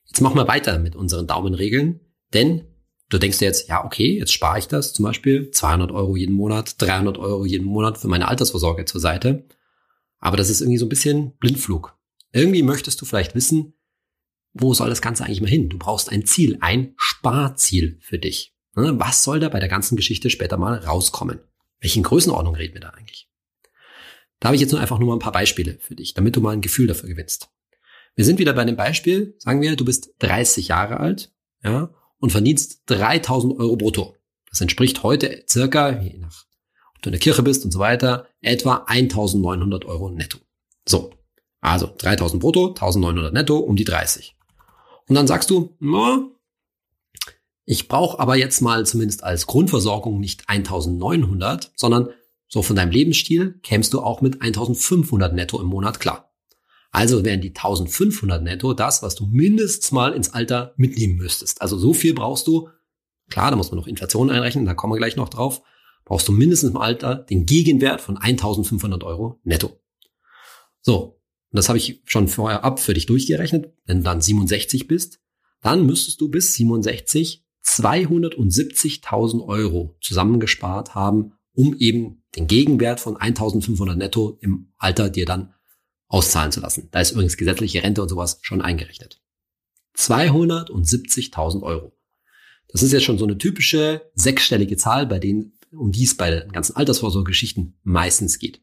Jetzt 0.05 0.21
machen 0.21 0.37
wir 0.37 0.47
weiter 0.47 0.79
mit 0.79 0.95
unseren 0.95 1.27
Daumenregeln, 1.27 1.99
denn 2.33 2.65
du 3.09 3.17
denkst 3.17 3.39
dir 3.39 3.45
jetzt, 3.45 3.69
ja, 3.69 3.85
okay, 3.85 4.17
jetzt 4.17 4.33
spare 4.33 4.59
ich 4.59 4.67
das 4.67 4.93
zum 4.93 5.05
Beispiel 5.05 5.51
200 5.51 5.91
Euro 5.91 6.15
jeden 6.15 6.35
Monat, 6.35 6.81
300 6.81 7.17
Euro 7.17 7.45
jeden 7.45 7.65
Monat 7.65 7.97
für 7.97 8.07
meine 8.07 8.27
Altersvorsorge 8.27 8.85
zur 8.85 9.01
Seite. 9.01 9.45
Aber 10.19 10.37
das 10.37 10.49
ist 10.49 10.61
irgendwie 10.61 10.79
so 10.79 10.85
ein 10.85 10.89
bisschen 10.89 11.37
Blindflug. 11.37 11.97
Irgendwie 12.31 12.63
möchtest 12.63 13.01
du 13.01 13.05
vielleicht 13.05 13.35
wissen, 13.35 13.73
wo 14.53 14.73
soll 14.73 14.89
das 14.89 15.01
Ganze 15.01 15.23
eigentlich 15.23 15.41
mal 15.41 15.49
hin? 15.49 15.69
Du 15.69 15.77
brauchst 15.77 16.11
ein 16.11 16.25
Ziel, 16.25 16.57
ein 16.59 16.93
Sparziel 16.97 17.97
für 18.01 18.19
dich. 18.19 18.55
Ne, 18.75 18.99
was 18.99 19.23
soll 19.23 19.39
da 19.39 19.49
bei 19.49 19.59
der 19.59 19.69
ganzen 19.69 19.95
Geschichte 19.95 20.29
später 20.29 20.57
mal 20.57 20.75
rauskommen? 20.75 21.39
Welchen 21.79 22.03
Größenordnung 22.03 22.55
reden 22.55 22.73
wir 22.73 22.81
da 22.81 22.89
eigentlich? 22.89 23.28
Da 24.39 24.47
habe 24.47 24.55
ich 24.55 24.61
jetzt 24.61 24.71
nur 24.71 24.79
einfach 24.79 24.99
nur 24.99 25.07
mal 25.09 25.15
ein 25.15 25.19
paar 25.19 25.31
Beispiele 25.31 25.77
für 25.79 25.95
dich, 25.95 26.13
damit 26.13 26.35
du 26.35 26.41
mal 26.41 26.51
ein 26.51 26.61
Gefühl 26.61 26.87
dafür 26.87 27.09
gewinnst. 27.09 27.49
Wir 28.15 28.25
sind 28.25 28.39
wieder 28.39 28.53
bei 28.53 28.65
dem 28.65 28.75
Beispiel, 28.75 29.35
sagen 29.39 29.61
wir, 29.61 29.75
du 29.75 29.85
bist 29.85 30.13
30 30.19 30.69
Jahre 30.69 30.99
alt, 30.99 31.31
ja, 31.63 31.93
und 32.19 32.31
verdienst 32.31 32.83
3000 32.87 33.59
Euro 33.59 33.75
brutto. 33.75 34.15
Das 34.49 34.61
entspricht 34.61 35.03
heute 35.03 35.43
circa, 35.47 35.99
je 35.99 36.17
nach, 36.17 36.45
ob 36.95 37.01
du 37.01 37.09
in 37.09 37.13
der 37.13 37.19
Kirche 37.19 37.43
bist 37.43 37.65
und 37.65 37.71
so 37.71 37.79
weiter, 37.79 38.27
etwa 38.41 38.83
1900 38.87 39.85
Euro 39.85 40.09
netto. 40.09 40.39
So. 40.87 41.11
Also 41.61 41.93
3000 41.97 42.41
brutto, 42.41 42.67
1900 42.69 43.33
netto, 43.33 43.57
um 43.57 43.75
die 43.75 43.83
30. 43.83 44.35
Und 45.07 45.15
dann 45.15 45.27
sagst 45.27 45.49
du, 45.49 45.75
na, 45.79 46.29
ich 47.65 47.87
brauche 47.87 48.19
aber 48.19 48.35
jetzt 48.35 48.61
mal 48.61 48.85
zumindest 48.85 49.23
als 49.23 49.45
Grundversorgung 49.45 50.19
nicht 50.19 50.49
1900, 50.49 51.71
sondern 51.75 52.09
so 52.49 52.63
von 52.63 52.75
deinem 52.75 52.91
Lebensstil 52.91 53.59
kämst 53.63 53.93
du 53.93 54.01
auch 54.01 54.21
mit 54.21 54.41
1500 54.41 55.33
netto 55.33 55.61
im 55.61 55.67
Monat 55.67 55.99
klar. 55.99 56.33
Also 56.91 57.23
wären 57.23 57.41
die 57.41 57.49
1500 57.49 58.41
netto 58.41 58.73
das, 58.73 59.03
was 59.03 59.15
du 59.15 59.27
mindestens 59.27 59.91
mal 59.91 60.13
ins 60.13 60.33
Alter 60.33 60.73
mitnehmen 60.75 61.17
müsstest. 61.17 61.61
Also 61.61 61.77
so 61.77 61.93
viel 61.93 62.15
brauchst 62.15 62.47
du, 62.47 62.69
klar, 63.29 63.51
da 63.51 63.55
muss 63.55 63.69
man 63.69 63.79
noch 63.79 63.87
Inflation 63.87 64.31
einrechnen, 64.31 64.65
da 64.65 64.73
kommen 64.73 64.93
wir 64.93 64.97
gleich 64.97 65.15
noch 65.15 65.29
drauf, 65.29 65.61
brauchst 66.03 66.27
du 66.27 66.31
mindestens 66.31 66.71
im 66.71 66.77
Alter 66.77 67.15
den 67.15 67.45
Gegenwert 67.45 68.01
von 68.01 68.17
1500 68.17 69.03
Euro 69.03 69.39
netto. 69.43 69.79
So, 70.81 71.21
und 71.51 71.57
das 71.57 71.69
habe 71.69 71.77
ich 71.77 72.01
schon 72.05 72.27
vorher 72.27 72.63
ab 72.63 72.79
für 72.79 72.95
dich 72.95 73.05
durchgerechnet. 73.05 73.71
Wenn 73.85 73.97
du 73.97 74.03
dann 74.03 74.21
67 74.21 74.87
bist, 74.87 75.19
dann 75.61 75.85
müsstest 75.85 76.19
du 76.19 76.29
bis 76.29 76.55
67 76.55 77.45
270.000 77.63 79.45
Euro 79.45 79.95
zusammengespart 80.01 80.95
haben, 80.95 81.33
um 81.53 81.75
eben 81.77 82.23
den 82.35 82.47
Gegenwert 82.47 82.99
von 82.99 83.17
1.500 83.17 83.95
netto 83.95 84.37
im 84.41 84.71
Alter 84.77 85.09
dir 85.09 85.25
dann 85.25 85.53
auszahlen 86.07 86.51
zu 86.51 86.59
lassen. 86.59 86.89
Da 86.91 87.01
ist 87.01 87.11
übrigens 87.11 87.37
gesetzliche 87.37 87.83
Rente 87.83 88.01
und 88.01 88.09
sowas 88.09 88.39
schon 88.41 88.61
eingerechnet. 88.61 89.21
270.000 89.97 91.61
Euro. 91.61 91.93
Das 92.67 92.83
ist 92.83 92.93
jetzt 92.93 93.03
schon 93.03 93.17
so 93.17 93.25
eine 93.25 93.37
typische 93.37 94.09
sechsstellige 94.13 94.77
Zahl, 94.77 95.07
bei 95.07 95.19
denen, 95.19 95.57
um 95.71 95.91
die 95.91 96.03
es 96.03 96.15
bei 96.15 96.29
den 96.29 96.51
ganzen 96.51 96.75
Altersvorsorgegeschichten 96.75 97.79
meistens 97.83 98.39
geht. 98.39 98.61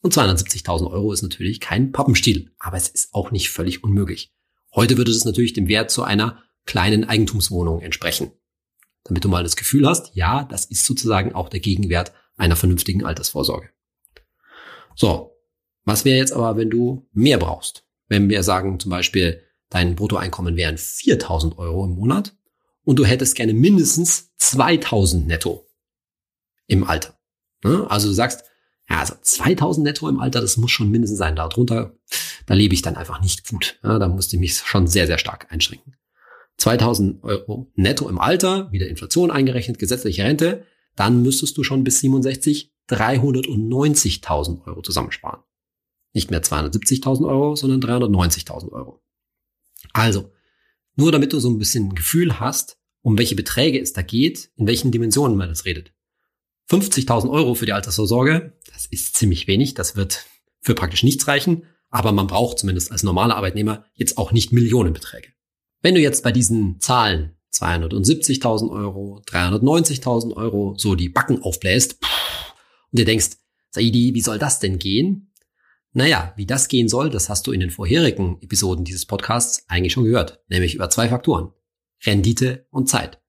Und 0.00 0.14
270.000 0.14 0.90
Euro 0.90 1.12
ist 1.12 1.22
natürlich 1.22 1.60
kein 1.60 1.90
Pappenstiel, 1.90 2.52
aber 2.58 2.76
es 2.76 2.88
ist 2.88 3.14
auch 3.14 3.32
nicht 3.32 3.50
völlig 3.50 3.82
unmöglich. 3.82 4.32
Heute 4.74 4.96
würde 4.96 5.10
es 5.10 5.24
natürlich 5.24 5.54
dem 5.54 5.68
Wert 5.68 5.90
zu 5.90 6.04
einer 6.04 6.42
kleinen 6.66 7.04
Eigentumswohnung 7.04 7.80
entsprechen. 7.80 8.30
Damit 9.04 9.24
du 9.24 9.28
mal 9.28 9.42
das 9.42 9.56
Gefühl 9.56 9.88
hast, 9.88 10.14
ja, 10.14 10.44
das 10.44 10.66
ist 10.66 10.84
sozusagen 10.84 11.34
auch 11.34 11.48
der 11.48 11.60
Gegenwert 11.60 12.12
einer 12.38 12.56
vernünftigen 12.56 13.04
Altersvorsorge. 13.04 13.68
So, 14.94 15.36
was 15.84 16.04
wäre 16.04 16.18
jetzt 16.18 16.32
aber, 16.32 16.56
wenn 16.56 16.70
du 16.70 17.06
mehr 17.12 17.38
brauchst? 17.38 17.84
Wenn 18.08 18.28
wir 18.28 18.42
sagen 18.42 18.80
zum 18.80 18.90
Beispiel, 18.90 19.42
dein 19.68 19.96
Bruttoeinkommen 19.96 20.56
wären 20.56 20.76
4.000 20.76 21.58
Euro 21.58 21.84
im 21.84 21.92
Monat 21.92 22.34
und 22.84 22.98
du 22.98 23.04
hättest 23.04 23.34
gerne 23.34 23.52
mindestens 23.52 24.32
2.000 24.40 25.26
netto 25.26 25.66
im 26.66 26.84
Alter. 26.84 27.18
Ne? 27.62 27.86
Also 27.90 28.08
du 28.08 28.14
sagst, 28.14 28.44
ja, 28.88 29.00
also 29.00 29.14
2000 29.20 29.84
netto 29.84 30.08
im 30.08 30.20
Alter, 30.20 30.40
das 30.40 30.56
muss 30.56 30.70
schon 30.70 30.90
mindestens 30.90 31.18
sein. 31.18 31.36
Darunter, 31.36 31.94
da 32.46 32.54
lebe 32.54 32.74
ich 32.74 32.82
dann 32.82 32.96
einfach 32.96 33.20
nicht 33.20 33.48
gut. 33.48 33.78
Ja, 33.82 33.98
da 33.98 34.08
musste 34.08 34.36
ich 34.36 34.40
mich 34.40 34.56
schon 34.56 34.86
sehr, 34.86 35.06
sehr 35.06 35.18
stark 35.18 35.52
einschränken. 35.52 35.96
2000 36.56 37.22
Euro 37.22 37.70
netto 37.74 38.08
im 38.08 38.18
Alter, 38.18 38.72
wieder 38.72 38.88
Inflation 38.88 39.30
eingerechnet, 39.30 39.78
gesetzliche 39.78 40.24
Rente, 40.24 40.64
dann 40.98 41.22
müsstest 41.22 41.56
du 41.56 41.62
schon 41.62 41.84
bis 41.84 42.00
67 42.00 42.72
390.000 42.88 44.66
Euro 44.66 44.82
zusammensparen. 44.82 45.42
Nicht 46.14 46.30
mehr 46.30 46.42
270.000 46.42 47.28
Euro, 47.28 47.54
sondern 47.54 47.80
390.000 47.80 48.72
Euro. 48.72 49.02
Also, 49.92 50.32
nur 50.96 51.12
damit 51.12 51.32
du 51.32 51.40
so 51.40 51.50
ein 51.50 51.58
bisschen 51.58 51.94
Gefühl 51.94 52.40
hast, 52.40 52.78
um 53.02 53.18
welche 53.18 53.36
Beträge 53.36 53.80
es 53.80 53.92
da 53.92 54.02
geht, 54.02 54.50
in 54.56 54.66
welchen 54.66 54.90
Dimensionen 54.90 55.36
man 55.36 55.48
das 55.48 55.64
redet. 55.64 55.92
50.000 56.70 57.30
Euro 57.30 57.54
für 57.54 57.66
die 57.66 57.72
Altersvorsorge, 57.72 58.58
das 58.72 58.86
ist 58.86 59.16
ziemlich 59.16 59.46
wenig, 59.46 59.74
das 59.74 59.96
wird 59.96 60.26
für 60.60 60.74
praktisch 60.74 61.02
nichts 61.02 61.26
reichen, 61.28 61.64
aber 61.88 62.12
man 62.12 62.26
braucht 62.26 62.58
zumindest 62.58 62.92
als 62.92 63.02
normaler 63.02 63.36
Arbeitnehmer 63.36 63.84
jetzt 63.94 64.18
auch 64.18 64.32
nicht 64.32 64.52
Millionenbeträge. 64.52 65.28
Wenn 65.80 65.94
du 65.94 66.00
jetzt 66.00 66.22
bei 66.22 66.32
diesen 66.32 66.80
Zahlen 66.80 67.37
270.000 67.52 68.70
Euro, 68.70 69.22
390.000 69.26 70.34
Euro 70.34 70.74
so 70.76 70.94
die 70.94 71.08
Backen 71.08 71.42
aufbläst 71.42 71.98
und 72.90 72.98
dir 72.98 73.04
denkst, 73.04 73.36
Saidi, 73.70 74.14
wie 74.14 74.20
soll 74.20 74.38
das 74.38 74.60
denn 74.60 74.78
gehen? 74.78 75.32
Naja, 75.92 76.32
wie 76.36 76.46
das 76.46 76.68
gehen 76.68 76.88
soll, 76.88 77.10
das 77.10 77.28
hast 77.28 77.46
du 77.46 77.52
in 77.52 77.60
den 77.60 77.70
vorherigen 77.70 78.38
Episoden 78.42 78.84
dieses 78.84 79.06
Podcasts 79.06 79.64
eigentlich 79.68 79.92
schon 79.92 80.04
gehört, 80.04 80.42
nämlich 80.48 80.74
über 80.74 80.90
zwei 80.90 81.08
Faktoren. 81.08 81.52
Rendite 82.04 82.66
und 82.70 82.88
Zeit. 82.88 83.20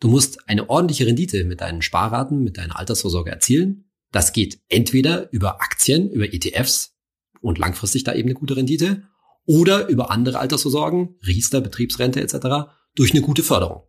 Du 0.00 0.08
musst 0.08 0.48
eine 0.48 0.68
ordentliche 0.70 1.06
Rendite 1.06 1.44
mit 1.44 1.60
deinen 1.60 1.82
Sparraten, 1.82 2.42
mit 2.42 2.58
deiner 2.58 2.78
Altersvorsorge 2.78 3.30
erzielen. 3.30 3.90
Das 4.12 4.32
geht 4.32 4.60
entweder 4.68 5.32
über 5.32 5.60
Aktien, 5.60 6.10
über 6.10 6.32
ETFs 6.32 6.94
und 7.40 7.58
langfristig 7.58 8.04
da 8.04 8.14
eben 8.14 8.28
eine 8.28 8.34
gute 8.34 8.56
Rendite 8.56 9.02
oder 9.46 9.88
über 9.88 10.10
andere 10.10 10.38
Altersvorsorgen, 10.38 11.16
Riester, 11.26 11.60
Betriebsrente 11.60 12.20
etc. 12.20 12.70
durch 12.96 13.12
eine 13.12 13.20
gute 13.22 13.44
Förderung. 13.44 13.84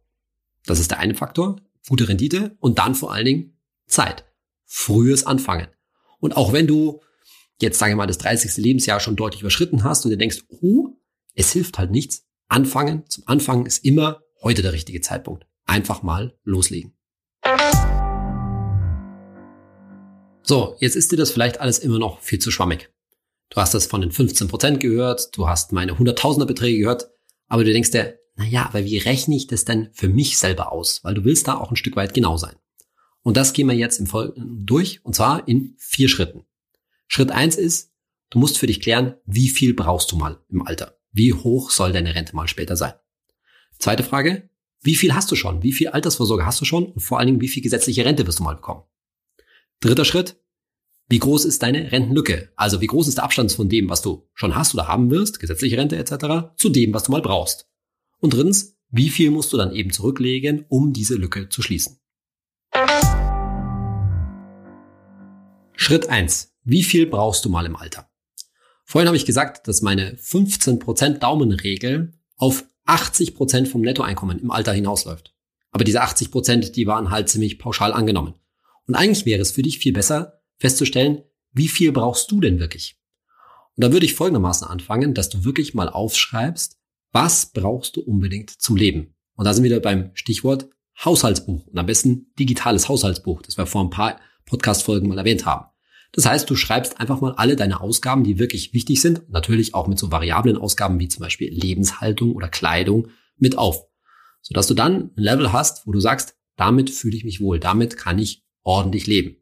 Das 0.66 0.80
ist 0.80 0.92
der 0.92 1.00
eine 1.00 1.16
Faktor, 1.16 1.56
gute 1.88 2.08
Rendite 2.08 2.56
und 2.60 2.78
dann 2.78 2.94
vor 2.94 3.12
allen 3.12 3.26
Dingen 3.26 3.58
Zeit, 3.88 4.26
frühes 4.66 5.26
Anfangen. 5.26 5.68
Und 6.20 6.38
auch 6.38 6.54
wenn 6.54 6.68
du 6.68 7.02
jetzt 7.62 7.80
sage 7.80 7.92
ich 7.92 7.98
mal 7.98 8.08
das 8.08 8.18
30. 8.20 8.58
Lebensjahr 8.58 9.00
schon 9.00 9.16
deutlich 9.16 9.42
überschritten 9.42 9.84
hast 9.84 10.06
und 10.06 10.12
dir 10.12 10.18
denkst, 10.18 10.44
oh, 10.50 10.90
es 11.34 11.52
hilft 11.52 11.78
halt 11.78 11.92
nichts, 11.92 12.26
anfangen, 12.48 13.04
zum 13.10 13.24
Anfangen 13.28 13.66
ist 13.66 13.84
immer 13.84 14.22
heute 14.42 14.62
der 14.62 14.74
richtige 14.74 15.02
Zeitpunkt 15.02 15.46
einfach 15.66 16.04
mal 16.04 16.38
loslegen. 16.44 16.94
So, 20.44 20.78
jetzt 20.80 20.96
ist 20.96 21.12
dir 21.12 21.18
das 21.18 21.32
vielleicht 21.32 21.60
alles 21.60 21.80
immer 21.80 22.00
noch 22.00 22.22
viel 22.22 22.40
zu 22.40 22.52
schwammig. 22.52 22.90
Du 23.50 23.58
hast 23.58 23.74
das 23.74 23.86
von 23.86 24.02
den 24.02 24.12
15% 24.12 24.78
gehört, 24.78 25.36
du 25.36 25.48
hast 25.48 25.74
meine 25.74 25.98
Hunderttausender 25.98 26.46
Beträge 26.46 26.80
gehört, 26.80 27.10
aber 27.48 27.64
du 27.64 27.72
denkst 27.72 27.92
dir, 27.92 28.18
naja, 28.38 28.68
aber 28.68 28.86
wie 28.86 29.00
rechne 29.00 29.36
ich 29.36 29.48
das 29.48 29.66
denn 29.66 29.90
für 29.94 30.08
mich 30.08 30.38
selber 30.38 30.72
aus? 30.72 31.04
Weil 31.04 31.16
du 31.16 31.26
willst 31.26 31.48
da 31.48 31.56
auch 31.58 31.72
ein 31.72 31.76
Stück 31.76 31.96
weit 31.96 32.14
genau 32.14 32.38
sein. 32.38 32.56
Und 33.24 33.36
das 33.36 33.52
gehen 33.52 33.68
wir 33.68 33.76
jetzt 33.76 34.00
im 34.00 34.08
Folgenden 34.08 34.66
durch, 34.66 35.04
und 35.04 35.16
zwar 35.16 35.48
in 35.48 35.76
vier 35.78 36.08
Schritten. 36.08 36.46
Schritt 37.08 37.32
eins 37.32 37.56
ist, 37.56 37.92
du 38.30 38.40
musst 38.40 38.60
für 38.60 38.68
dich 38.68 38.80
klären, 38.80 39.16
wie 39.26 39.50
viel 39.50 39.74
brauchst 39.74 40.12
du 40.12 40.18
mal 40.18 40.40
im 40.50 40.62
Alter? 40.62 41.00
Wie 41.12 41.34
hoch 41.34 41.72
soll 41.72 41.92
deine 41.92 42.14
Rente 42.14 42.36
mal 42.36 42.48
später 42.48 42.76
sein? 42.76 42.94
Zweite 43.80 44.04
Frage, 44.04 44.50
wie 44.82 44.96
viel 44.96 45.16
hast 45.16 45.32
du 45.32 45.36
schon? 45.36 45.64
Wie 45.64 45.74
viel 45.74 45.88
Altersvorsorge 45.90 46.46
hast 46.46 46.62
du 46.62 46.66
schon? 46.66 46.92
Und 46.92 47.00
vor 47.00 47.18
allen 47.18 47.28
Dingen, 47.28 47.42
wie 47.42 47.48
viel 47.48 47.64
gesetzliche 47.64 48.06
Rente 48.06 48.28
wirst 48.28 48.40
du 48.40 48.44
mal 48.44 48.56
bekommen? 48.56 48.84
Dritter 49.80 50.06
Schritt. 50.06 50.40
Wie 51.10 51.20
groß 51.20 51.46
ist 51.46 51.64
deine 51.64 51.92
Rentenlücke? 51.92 52.52
Also 52.56 52.82
wie 52.82 52.88
groß 52.88 53.08
ist 53.08 53.18
der 53.18 53.24
Abstand 53.24 53.52
von 53.52 53.68
dem, 53.68 53.90
was 53.90 54.02
du 54.02 54.30
schon 54.34 54.56
hast 54.56 54.76
oder 54.76 54.88
haben 54.88 55.10
wirst, 55.10 55.40
gesetzliche 55.40 55.78
Rente 55.78 55.98
etc., 55.98 56.56
zu 56.58 56.70
dem, 56.70 56.94
was 56.94 57.04
du 57.04 57.12
mal 57.12 57.22
brauchst? 57.22 57.68
Und 58.20 58.34
drittens, 58.34 58.78
wie 58.90 59.10
viel 59.10 59.32
musst 59.32 59.54
du 59.54 59.58
dann 59.58 59.74
eben 59.74 59.92
zurücklegen, 59.92 60.66
um 60.70 60.94
diese 60.94 61.16
Lücke 61.16 61.50
zu 61.50 61.62
schließen? 61.62 62.00
Schritt 65.76 66.10
eins: 66.10 66.56
Wie 66.64 66.84
viel 66.84 67.06
brauchst 67.06 67.46
du 67.46 67.50
mal 67.50 67.66
im 67.66 67.76
Alter? 67.76 68.10
Vorhin 68.84 69.08
habe 69.08 69.18
ich 69.18 69.26
gesagt, 69.26 69.68
dass 69.68 69.82
meine 69.82 70.16
15% 70.16 71.20
Daumenregel 71.20 72.14
auf 72.38 72.64
80 72.86 73.36
Prozent 73.36 73.68
vom 73.68 73.82
Nettoeinkommen 73.82 74.40
im 74.40 74.50
Alter 74.50 74.74
hinausläuft. 74.74 75.36
Aber 75.72 75.84
diese 75.84 76.02
80 76.02 76.32
Prozent, 76.32 76.76
die 76.76 76.88
waren 76.88 77.12
halt 77.12 77.30
ziemlich 77.30 77.60
pauschal 77.60 77.92
angenommen. 77.92 78.36
Und 78.88 78.96
eigentlich 78.96 79.26
wäre 79.26 79.42
es 79.42 79.52
für 79.52 79.62
dich 79.62 79.80
viel 79.80 79.94
besser 79.94 80.42
festzustellen, 80.58 81.24
wie 81.52 81.68
viel 81.68 81.92
brauchst 81.92 82.32
du 82.32 82.40
denn 82.40 82.60
wirklich? 82.60 83.00
Und 83.76 83.84
da 83.84 83.92
würde 83.92 84.06
ich 84.06 84.16
folgendermaßen 84.16 84.66
anfangen, 84.66 85.14
dass 85.14 85.30
du 85.30 85.44
wirklich 85.44 85.74
mal 85.74 85.90
aufschreibst, 85.90 86.78
was 87.12 87.52
brauchst 87.52 87.96
du 87.96 88.02
unbedingt 88.02 88.50
zum 88.50 88.76
Leben? 88.76 89.16
Und 89.36 89.46
da 89.46 89.54
sind 89.54 89.64
wir 89.64 89.72
wieder 89.72 89.80
beim 89.80 90.12
Stichwort 90.14 90.70
Haushaltsbuch 91.04 91.68
und 91.68 91.78
am 91.78 91.86
besten 91.86 92.34
digitales 92.40 92.90
Haushaltsbuch, 92.90 93.42
das 93.42 93.58
wir 93.58 93.66
vor 93.66 93.84
ein 93.84 93.90
paar 93.90 94.20
Podcast-Folgen 94.46 95.08
mal 95.08 95.18
erwähnt 95.18 95.46
haben. 95.46 95.68
Das 96.12 96.26
heißt, 96.26 96.50
du 96.50 96.56
schreibst 96.56 97.00
einfach 97.00 97.22
mal 97.22 97.34
alle 97.34 97.56
deine 97.56 97.82
Ausgaben, 97.82 98.24
die 98.24 98.40
wirklich 98.40 98.74
wichtig 98.74 99.02
sind, 99.02 99.30
natürlich 99.30 99.76
auch 99.76 99.88
mit 99.88 100.00
so 100.00 100.12
variablen 100.12 100.58
Ausgaben 100.58 101.00
wie 101.00 101.08
zum 101.08 101.22
Beispiel 101.22 101.52
Lebenshaltung 101.52 102.34
oder 102.34 102.48
Kleidung 102.48 103.10
mit 103.38 103.58
auf, 103.58 103.86
sodass 104.42 104.68
du 104.68 104.74
dann 104.74 105.12
ein 105.16 105.24
Level 105.24 105.52
hast, 105.52 105.86
wo 105.86 105.92
du 105.92 106.00
sagst, 106.00 106.36
damit 106.56 106.90
fühle 106.90 107.16
ich 107.16 107.24
mich 107.24 107.42
wohl, 107.42 107.60
damit 107.60 107.98
kann 107.98 108.18
ich 108.18 108.44
ordentlich 108.64 109.06
leben. 109.06 109.38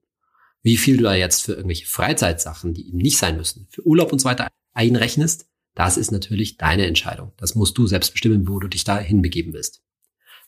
Wie 0.62 0.78
viel 0.78 0.98
du 0.98 1.04
da 1.04 1.16
jetzt 1.16 1.44
für 1.44 1.54
irgendwelche 1.54 1.86
Freizeitsachen, 1.86 2.74
die 2.74 2.88
eben 2.90 2.98
nicht 2.98 3.18
sein 3.18 3.38
müssen, 3.38 3.68
für 3.70 3.86
Urlaub 3.86 4.12
und 4.12 4.20
so 4.20 4.26
weiter 4.26 4.48
einrechnest, 4.74 5.48
das 5.76 5.98
ist 5.98 6.12
natürlich 6.12 6.58
deine 6.58 6.86
Entscheidung. 6.86 7.34
Das 7.38 7.56
musst 7.56 7.78
du 7.78 7.86
selbst 7.86 8.12
bestimmen, 8.12 8.48
wo 8.48 8.60
du 8.60 8.68
dich 8.68 8.84
da 8.84 8.98
hinbegeben 8.98 9.54
willst. 9.54 9.84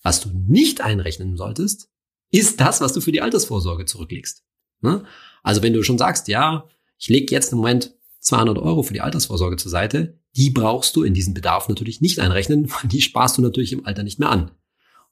Was 0.02 0.20
du 0.22 0.30
nicht 0.34 0.82
einrechnen 0.82 1.38
solltest, 1.38 1.90
ist 2.32 2.60
das, 2.60 2.82
was 2.82 2.94
du 2.94 3.02
für 3.02 3.12
die 3.12 3.22
Altersvorsorge 3.22 3.86
zurücklegst. 3.86 4.44
Ne? 4.82 5.06
Also 5.44 5.62
wenn 5.64 5.74
du 5.74 5.84
schon 5.84 5.98
sagst, 5.98 6.28
ja, 6.28 6.68
ich 6.98 7.10
lege 7.10 7.34
jetzt 7.34 7.52
im 7.52 7.60
Moment 7.60 7.98
200 8.28 8.58
Euro 8.58 8.84
für 8.84 8.94
die 8.94 9.02
Altersvorsorge 9.02 9.58
zur 9.58 9.72
Seite. 9.72 10.20
Die 10.36 10.50
brauchst 10.50 10.96
du 10.96 11.04
in 11.04 11.14
diesen 11.14 11.34
Bedarf 11.34 11.70
natürlich 11.70 12.02
nicht 12.02 12.20
einrechnen, 12.20 12.70
weil 12.72 12.90
die 12.90 13.02
sparst 13.02 13.38
du 13.38 13.42
natürlich 13.42 13.74
im 13.74 13.86
Alter 13.86 14.04
nicht 14.04 14.20
mehr 14.20 14.30
an. 14.30 14.52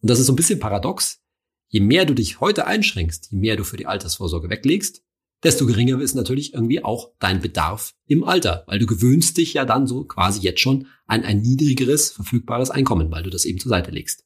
Und 0.01 0.09
das 0.09 0.19
ist 0.19 0.27
so 0.27 0.33
ein 0.33 0.37
bisschen 0.37 0.59
paradox. 0.59 1.21
Je 1.67 1.79
mehr 1.79 2.05
du 2.05 2.13
dich 2.13 2.39
heute 2.39 2.67
einschränkst, 2.67 3.31
je 3.31 3.37
mehr 3.37 3.55
du 3.55 3.63
für 3.63 3.77
die 3.77 3.87
Altersvorsorge 3.87 4.49
weglegst, 4.49 5.03
desto 5.45 5.67
geringer 5.67 6.01
ist 6.01 6.15
natürlich 6.15 6.53
irgendwie 6.53 6.83
auch 6.83 7.11
dein 7.19 7.39
Bedarf 7.39 7.93
im 8.07 8.23
Alter, 8.23 8.63
weil 8.67 8.79
du 8.79 8.87
gewöhnst 8.87 9.37
dich 9.37 9.53
ja 9.53 9.63
dann 9.63 9.85
so 9.85 10.03
quasi 10.03 10.41
jetzt 10.41 10.59
schon 10.59 10.87
an 11.05 11.23
ein 11.23 11.41
niedrigeres 11.41 12.11
verfügbares 12.11 12.71
Einkommen, 12.71 13.11
weil 13.11 13.23
du 13.23 13.29
das 13.29 13.45
eben 13.45 13.59
zur 13.59 13.69
Seite 13.69 13.91
legst. 13.91 14.25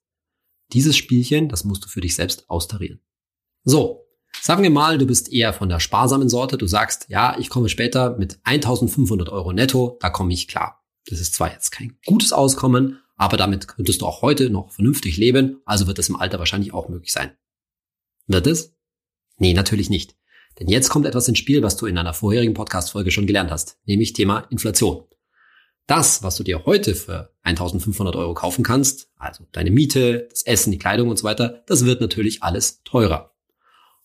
Dieses 0.72 0.96
Spielchen, 0.96 1.50
das 1.50 1.66
musst 1.66 1.84
du 1.84 1.90
für 1.90 2.00
dich 2.00 2.16
selbst 2.16 2.50
austarieren. 2.50 3.02
So, 3.66 4.06
sagen 4.42 4.64
wir 4.64 4.70
mal, 4.70 4.98
du 4.98 5.06
bist 5.06 5.32
eher 5.32 5.52
von 5.52 5.68
der 5.68 5.82
sparsamen 5.82 6.30
Sorte, 6.30 6.58
du 6.58 6.68
sagst, 6.68 7.08
ja, 7.10 7.38
ich 7.38 7.50
komme 7.50 7.68
später 7.68 8.18
mit 8.18 8.40
1500 8.44 9.28
Euro 9.30 9.52
netto, 9.52 9.98
da 10.00 10.10
komme 10.10 10.34
ich 10.34 10.48
klar. 10.48 10.86
Das 11.08 11.20
ist 11.20 11.34
zwar 11.34 11.52
jetzt 11.52 11.72
kein 11.72 11.98
gutes 12.06 12.32
Auskommen, 12.32 13.00
aber 13.16 13.36
damit 13.36 13.68
könntest 13.68 14.02
du 14.02 14.06
auch 14.06 14.22
heute 14.22 14.50
noch 14.50 14.72
vernünftig 14.72 15.18
leben, 15.18 15.62
also 15.66 15.86
wird 15.86 16.00
es 16.00 16.08
im 16.08 16.16
Alter 16.16 16.40
wahrscheinlich 16.40 16.74
auch 16.74 16.88
möglich 16.88 17.12
sein. 17.12 17.32
Wird 18.28 18.48
es? 18.48 18.74
Nee, 19.38 19.54
natürlich 19.54 19.90
nicht. 19.90 20.19
Denn 20.60 20.68
jetzt 20.68 20.90
kommt 20.90 21.06
etwas 21.06 21.28
ins 21.28 21.38
Spiel, 21.38 21.64
was 21.64 21.78
du 21.78 21.86
in 21.86 21.98
einer 21.98 22.14
vorherigen 22.14 22.54
Podcast-Folge 22.54 23.12
schon 23.12 23.28
gelernt 23.28 23.52
hast, 23.52 23.78
nämlich 23.86 24.14
Thema 24.14 24.40
Inflation. 24.50 25.04
Das, 25.88 26.22
was 26.22 26.36
du 26.36 26.44
dir 26.44 26.66
heute 26.66 26.94
für 26.94 27.34
1500 27.44 28.16
Euro 28.16 28.34
kaufen 28.34 28.64
kannst, 28.64 29.10
also 29.18 29.46
deine 29.52 29.72
Miete, 29.72 30.28
das 30.30 30.44
Essen, 30.44 30.72
die 30.72 30.78
Kleidung 30.78 31.10
und 31.10 31.18
so 31.18 31.24
weiter, 31.24 31.64
das 31.66 31.86
wird 31.86 32.02
natürlich 32.02 32.44
alles 32.44 32.84
teurer. 32.84 33.36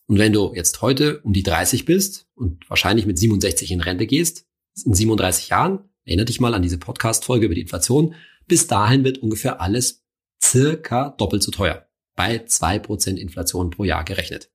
Und 0.07 0.17
wenn 0.17 0.33
du 0.33 0.53
jetzt 0.55 0.81
heute 0.81 1.19
um 1.21 1.33
die 1.33 1.43
30 1.43 1.85
bist 1.85 2.27
und 2.35 2.67
wahrscheinlich 2.69 3.05
mit 3.05 3.19
67 3.19 3.71
in 3.71 3.81
Rente 3.81 4.07
gehst, 4.07 4.47
in 4.83 4.93
37 4.93 5.49
Jahren, 5.49 5.89
erinnere 6.05 6.25
dich 6.25 6.39
mal 6.39 6.53
an 6.53 6.61
diese 6.61 6.77
Podcast-Folge 6.77 7.45
über 7.45 7.55
die 7.55 7.61
Inflation, 7.61 8.15
bis 8.47 8.67
dahin 8.67 9.03
wird 9.03 9.19
ungefähr 9.19 9.61
alles 9.61 10.05
circa 10.43 11.09
doppelt 11.09 11.43
so 11.43 11.51
teuer. 11.51 11.87
Bei 12.15 12.45
zwei 12.45 12.79
Prozent 12.79 13.19
Inflation 13.19 13.71
pro 13.71 13.83
Jahr 13.83 14.03
gerechnet. 14.03 14.51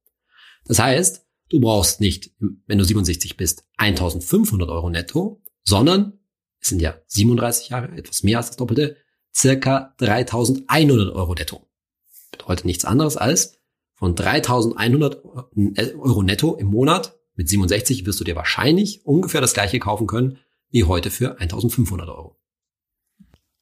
Das 0.66 0.78
heißt, 0.78 1.26
Du 1.50 1.60
brauchst 1.60 2.00
nicht, 2.00 2.32
wenn 2.38 2.78
du 2.78 2.84
67 2.84 3.36
bist, 3.36 3.64
1500 3.76 4.70
Euro 4.70 4.88
netto, 4.88 5.42
sondern 5.62 6.18
es 6.60 6.68
sind 6.68 6.80
ja 6.80 6.96
37 7.06 7.70
Jahre, 7.70 7.92
etwas 7.96 8.22
mehr 8.22 8.38
als 8.38 8.48
das 8.48 8.56
Doppelte, 8.56 8.96
circa 9.34 9.94
3100 9.98 11.12
Euro 11.14 11.34
netto. 11.34 11.68
Bedeutet 12.30 12.64
nichts 12.64 12.84
anderes 12.84 13.16
als 13.16 13.58
von 13.94 14.14
3100 14.14 15.24
Euro 15.24 16.22
netto 16.22 16.54
im 16.54 16.68
Monat 16.68 17.18
mit 17.34 17.48
67 17.48 18.06
wirst 18.06 18.20
du 18.20 18.24
dir 18.24 18.36
wahrscheinlich 18.36 19.04
ungefähr 19.04 19.40
das 19.40 19.54
gleiche 19.54 19.78
kaufen 19.78 20.06
können 20.06 20.38
wie 20.68 20.84
heute 20.84 21.10
für 21.10 21.38
1500 21.40 22.08
Euro. 22.08 22.38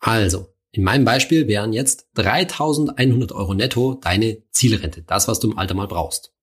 Also, 0.00 0.48
in 0.72 0.84
meinem 0.84 1.04
Beispiel 1.04 1.48
wären 1.48 1.72
jetzt 1.72 2.08
3100 2.14 3.32
Euro 3.32 3.54
netto 3.54 3.94
deine 3.94 4.42
Zielrente, 4.50 5.02
das, 5.02 5.28
was 5.28 5.40
du 5.40 5.50
im 5.50 5.58
Alter 5.58 5.74
mal 5.74 5.88
brauchst. 5.88 6.34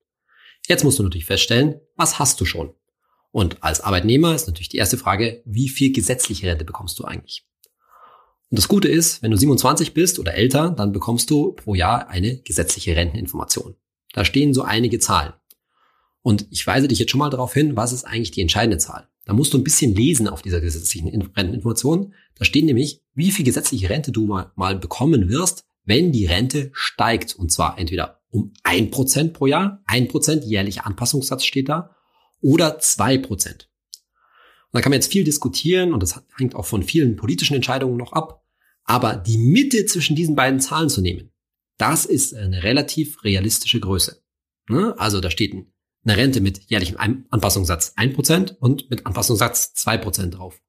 Jetzt 0.67 0.84
musst 0.84 1.00
du 1.00 1.03
natürlich 1.03 1.25
feststellen, 1.25 1.79
was 1.95 2.19
hast 2.19 2.39
du 2.41 2.45
schon? 2.45 2.74
Und 3.31 3.62
als 3.63 3.81
Arbeitnehmer 3.81 4.34
ist 4.34 4.48
natürlich 4.48 4.69
die 4.69 4.77
erste 4.77 4.98
Frage, 4.98 5.41
wie 5.45 5.69
viel 5.69 5.91
gesetzliche 5.91 6.48
Rente 6.48 6.65
bekommst 6.65 6.98
du 7.00 7.03
eigentlich? 7.03 7.45
Und 8.50 8.57
das 8.57 8.67
Gute 8.67 8.88
ist, 8.88 9.22
wenn 9.22 9.31
du 9.31 9.38
27 9.38 9.93
bist 9.93 10.19
oder 10.19 10.36
älter, 10.36 10.69
dann 10.69 10.91
bekommst 10.91 11.29
du 11.29 11.51
pro 11.53 11.75
Jahr 11.75 12.07
eine 12.07 12.38
gesetzliche 12.38 12.95
Renteninformation. 12.95 13.75
Da 14.13 14.24
stehen 14.24 14.53
so 14.53 14.62
einige 14.62 15.00
Zahlen. 15.00 15.34
Und 16.22 16.48
ich 16.50 16.65
weise 16.65 16.88
dich 16.88 17.00
jetzt 17.00 17.12
schon 17.12 17.19
mal 17.19 17.29
darauf 17.29 17.53
hin, 17.53 17.75
was 17.75 17.91
ist 17.91 18.05
eigentlich 18.05 18.31
die 18.31 18.41
entscheidende 18.41 18.77
Zahl? 18.77 19.10
Da 19.25 19.34
musst 19.34 19.53
du 19.53 19.57
ein 19.57 19.63
bisschen 19.63 19.93
lesen 19.93 20.27
auf 20.27 20.41
dieser 20.41 20.62
gesetzlichen 20.62 21.10
Renteninformation. 21.10 22.13
Da 22.36 22.45
stehen 22.45 22.65
nämlich, 22.65 23.01
wie 23.13 23.31
viel 23.31 23.43
gesetzliche 23.43 23.89
Rente 23.89 24.12
du 24.12 24.25
mal, 24.27 24.51
mal 24.55 24.75
bekommen 24.75 25.29
wirst, 25.29 25.65
wenn 25.84 26.12
die 26.12 26.25
Rente 26.25 26.72
steigt. 26.74 27.36
Und 27.36 27.51
zwar 27.51 27.77
entweder 27.77 28.22
um 28.35 28.53
ein 28.63 28.91
Prozent 28.91 29.33
pro 29.33 29.48
Jahr, 29.48 29.81
ein 29.85 30.07
Prozent 30.07 30.43
jährlicher 30.43 30.85
Anpassungssatz 30.85 31.45
steht 31.45 31.69
da, 31.69 31.95
oder 32.41 32.79
zwei 32.79 33.17
Prozent. 33.17 33.69
Da 34.71 34.81
kann 34.81 34.89
man 34.89 34.98
jetzt 34.98 35.11
viel 35.11 35.24
diskutieren 35.24 35.93
und 35.93 36.03
das 36.03 36.21
hängt 36.37 36.53
auch 36.53 36.65
von 36.65 36.83
vielen 36.83 37.15
politischen 37.15 37.55
Entscheidungen 37.55 37.95
noch 37.95 38.11
ab. 38.11 38.43
Aber 38.83 39.15
die 39.15 39.37
Mitte 39.37 39.85
zwischen 39.85 40.17
diesen 40.17 40.35
beiden 40.35 40.59
Zahlen 40.59 40.89
zu 40.89 41.00
nehmen, 41.00 41.31
das 41.77 42.05
ist 42.05 42.35
eine 42.35 42.61
relativ 42.63 43.24
realistische 43.24 43.79
Größe. 43.79 44.21
Ne? 44.67 44.93
Also 44.98 45.21
da 45.21 45.31
steht 45.31 45.53
eine 45.53 46.17
Rente 46.17 46.41
mit 46.41 46.69
jährlichem 46.69 46.98
Anpassungssatz 47.29 47.93
ein 47.95 48.13
Prozent 48.13 48.57
und 48.59 48.89
mit 48.89 49.05
Anpassungssatz 49.05 49.74
zwei 49.74 49.98
Prozent 49.98 50.37
drauf. 50.37 50.61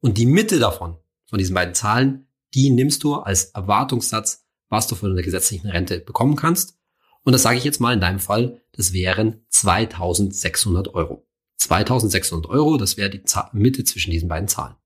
Und 0.00 0.18
die 0.18 0.26
Mitte 0.26 0.58
davon, 0.58 0.96
von 1.26 1.38
diesen 1.38 1.54
beiden 1.54 1.74
Zahlen, 1.74 2.28
die 2.52 2.70
nimmst 2.70 3.04
du 3.04 3.14
als 3.14 3.44
Erwartungssatz, 3.46 4.44
was 4.68 4.88
du 4.88 4.96
von 4.96 5.14
der 5.14 5.24
gesetzlichen 5.24 5.68
Rente 5.68 6.00
bekommen 6.00 6.34
kannst. 6.34 6.78
Und 7.26 7.32
das 7.32 7.42
sage 7.42 7.58
ich 7.58 7.64
jetzt 7.64 7.80
mal 7.80 7.92
in 7.92 8.00
deinem 8.00 8.20
Fall, 8.20 8.62
das 8.70 8.92
wären 8.92 9.44
2600 9.48 10.94
Euro. 10.94 11.26
2600 11.56 12.48
Euro, 12.48 12.76
das 12.76 12.96
wäre 12.96 13.10
die 13.10 13.24
Mitte 13.52 13.82
zwischen 13.82 14.12
diesen 14.12 14.28
beiden 14.28 14.46
Zahlen. 14.46 14.76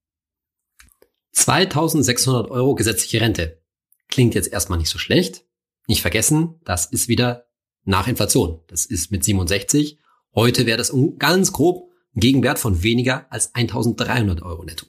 2600 1.32 2.50
Euro 2.50 2.74
gesetzliche 2.74 3.20
Rente. 3.20 3.60
Klingt 4.08 4.34
jetzt 4.34 4.50
erstmal 4.50 4.78
nicht 4.78 4.88
so 4.88 4.98
schlecht. 4.98 5.44
Nicht 5.86 6.00
vergessen, 6.00 6.54
das 6.64 6.86
ist 6.86 7.08
wieder 7.08 7.44
nach 7.84 8.08
Inflation. 8.08 8.60
Das 8.68 8.86
ist 8.86 9.10
mit 9.10 9.22
67. 9.22 9.98
Heute 10.34 10.64
wäre 10.64 10.78
das 10.78 10.94
ganz 11.18 11.52
grob 11.52 11.90
ein 12.16 12.20
Gegenwert 12.20 12.58
von 12.58 12.82
weniger 12.82 13.30
als 13.30 13.54
1300 13.54 14.40
Euro 14.40 14.64
netto. 14.64 14.86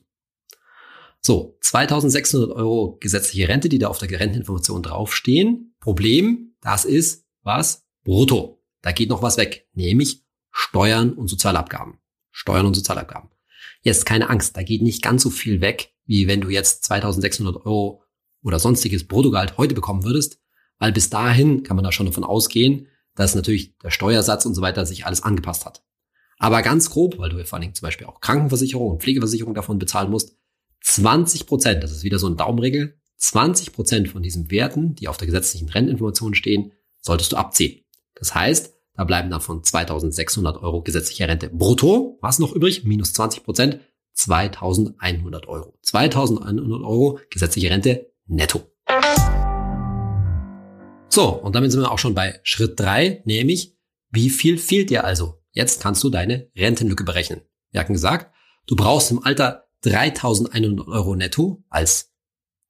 So, 1.20 1.58
2600 1.60 2.52
Euro 2.52 2.96
gesetzliche 3.02 3.50
Rente, 3.50 3.68
die 3.68 3.78
da 3.78 3.90
auf 3.90 3.98
der 3.98 4.10
Renteninformation 4.10 4.84
draufstehen. 4.84 5.76
Problem, 5.82 6.56
das 6.62 6.86
ist 6.86 7.26
was? 7.44 7.86
Brutto. 8.04 8.62
Da 8.82 8.92
geht 8.92 9.10
noch 9.10 9.22
was 9.22 9.38
weg, 9.38 9.68
nämlich 9.74 10.24
Steuern 10.52 11.14
und 11.14 11.28
Sozialabgaben. 11.28 12.00
Steuern 12.32 12.66
und 12.66 12.76
Sozialabgaben. 12.76 13.30
Jetzt 13.82 14.06
keine 14.06 14.30
Angst, 14.30 14.58
da 14.58 14.64
geht 14.64 14.82
nicht 14.82 15.02
ganz 15.02 15.24
so 15.24 15.30
viel 15.30 15.62
weg, 15.62 15.94
wie 16.06 16.28
wenn 16.28 16.42
du 16.42 16.50
jetzt 16.50 16.84
2600 16.86 17.66
Euro 17.66 18.04
oder 18.44 18.60
sonstiges 18.60 19.08
Bruttogehalt 19.08 19.58
heute 19.58 19.76
bekommen 19.76 20.04
würdest, 20.04 20.40
weil 20.80 20.92
bis 20.92 21.10
dahin 21.10 21.64
kann 21.64 21.76
man 21.76 21.84
da 21.84 21.92
schon 21.92 22.08
davon 22.08 22.24
ausgehen, 22.24 22.88
dass 23.16 23.36
natürlich 23.36 23.78
der 23.78 23.92
Steuersatz 23.92 24.46
und 24.46 24.56
so 24.56 24.62
weiter 24.62 24.86
sich 24.86 25.06
alles 25.06 25.22
angepasst 25.22 25.66
hat. 25.66 25.84
Aber 26.38 26.64
ganz 26.64 26.90
grob, 26.90 27.20
weil 27.20 27.30
du 27.30 27.38
ja 27.38 27.44
vor 27.44 27.58
allen 27.58 27.62
Dingen 27.62 27.76
zum 27.76 27.86
Beispiel 27.86 28.08
auch 28.08 28.20
Krankenversicherung 28.20 28.90
und 28.92 29.04
Pflegeversicherung 29.04 29.54
davon 29.54 29.78
bezahlen 29.78 30.10
musst, 30.10 30.36
20 30.82 31.46
Prozent, 31.46 31.84
das 31.84 31.92
ist 31.92 32.04
wieder 32.04 32.18
so 32.18 32.26
eine 32.26 32.36
Daumenregel, 32.36 33.00
20 33.18 33.74
Prozent 33.74 34.10
von 34.10 34.24
diesen 34.24 34.50
Werten, 34.50 34.96
die 34.96 35.08
auf 35.08 35.18
der 35.18 35.28
gesetzlichen 35.28 35.70
Renteninformation 35.70 36.34
stehen, 36.34 36.72
solltest 37.02 37.32
du 37.32 37.38
abziehen. 37.38 37.84
Das 38.16 38.34
heißt, 38.34 38.74
da 38.96 39.04
bleiben 39.04 39.30
davon 39.30 39.64
2600 39.64 40.62
Euro 40.62 40.82
gesetzliche 40.82 41.28
Rente 41.28 41.50
brutto. 41.50 42.18
Was 42.22 42.40
noch 42.40 42.54
übrig? 42.54 42.84
Minus 42.84 43.14
20 43.14 43.44
Prozent. 43.44 43.80
2100 44.14 45.48
Euro. 45.48 45.78
2100 45.82 46.82
Euro 46.82 47.20
gesetzliche 47.30 47.70
Rente 47.70 48.12
netto. 48.28 48.62
So, 51.10 51.30
und 51.30 51.56
damit 51.56 51.72
sind 51.72 51.82
wir 51.82 51.92
auch 51.92 52.00
schon 52.00 52.14
bei 52.14 52.40
Schritt 52.44 52.80
drei, 52.80 53.22
nämlich, 53.26 53.78
wie 54.12 54.30
viel 54.30 54.58
fehlt 54.58 54.90
dir 54.90 55.04
also? 55.04 55.42
Jetzt 55.52 55.82
kannst 55.82 56.04
du 56.04 56.10
deine 56.10 56.50
Rentenlücke 56.56 57.04
berechnen. 57.04 57.42
Wir 57.72 57.82
hatten 57.82 57.94
gesagt, 57.94 58.34
du 58.68 58.76
brauchst 58.76 59.12
im 59.12 59.24
Alter 59.24 59.66
3100 59.82 60.88
Euro 60.88 61.16
netto 61.16 61.64
als 61.70 62.14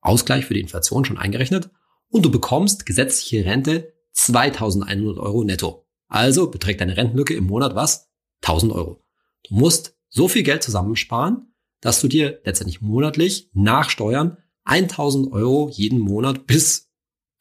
Ausgleich 0.01 0.45
für 0.45 0.53
die 0.53 0.61
Inflation 0.61 1.05
schon 1.05 1.17
eingerechnet 1.17 1.69
und 2.09 2.23
du 2.25 2.31
bekommst 2.31 2.85
gesetzliche 2.85 3.45
Rente 3.45 3.93
2100 4.13 5.17
Euro 5.17 5.43
netto. 5.43 5.87
Also 6.07 6.49
beträgt 6.49 6.81
deine 6.81 6.97
Rentenlücke 6.97 7.33
im 7.33 7.45
Monat 7.45 7.75
was? 7.75 8.09
1000 8.41 8.73
Euro. 8.73 9.03
Du 9.47 9.55
musst 9.55 9.97
so 10.09 10.27
viel 10.27 10.43
Geld 10.43 10.63
zusammensparen, 10.63 11.53
dass 11.79 12.01
du 12.01 12.07
dir 12.07 12.41
letztendlich 12.43 12.81
monatlich 12.81 13.49
nach 13.53 13.89
Steuern 13.89 14.37
1000 14.65 15.31
Euro 15.31 15.69
jeden 15.69 15.99
Monat 15.99 16.45
bis 16.47 16.91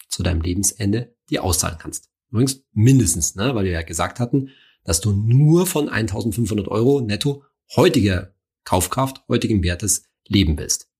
zu 0.09 0.23
deinem 0.23 0.41
Lebensende 0.41 1.15
dir 1.29 1.45
auszahlen 1.45 1.79
kannst. 1.79 2.11
Übrigens 2.31 2.65
mindestens, 2.73 3.35
ne, 3.35 3.55
weil 3.55 3.65
wir 3.65 3.73
ja 3.73 3.83
gesagt 3.83 4.21
hatten, 4.21 4.51
dass 4.85 5.01
du 5.01 5.13
nur 5.13 5.67
von 5.67 5.89
1500 5.89 6.69
Euro 6.69 7.01
netto 7.01 7.45
heutiger 7.77 8.35
Kaufkraft, 8.65 9.25
heutigem 9.29 9.63
Wertes 9.63 10.05
leben 10.27 10.59
willst. 10.59 10.91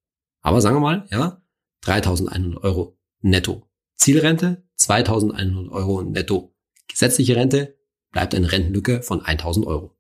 Aber 0.41 0.61
sagen 0.61 0.77
wir 0.77 0.81
mal, 0.81 1.07
ja, 1.11 1.43
3100 1.83 2.63
Euro 2.63 2.99
netto 3.21 3.67
Zielrente, 3.97 4.67
2100 4.81 5.71
Euro 5.73 6.03
netto 6.03 6.55
gesetzliche 6.89 7.37
Rente, 7.37 7.77
bleibt 8.13 8.35
eine 8.35 8.51
Rentenlücke 8.51 9.03
von 9.03 9.21
1000 9.21 9.67
Euro. 9.67 9.97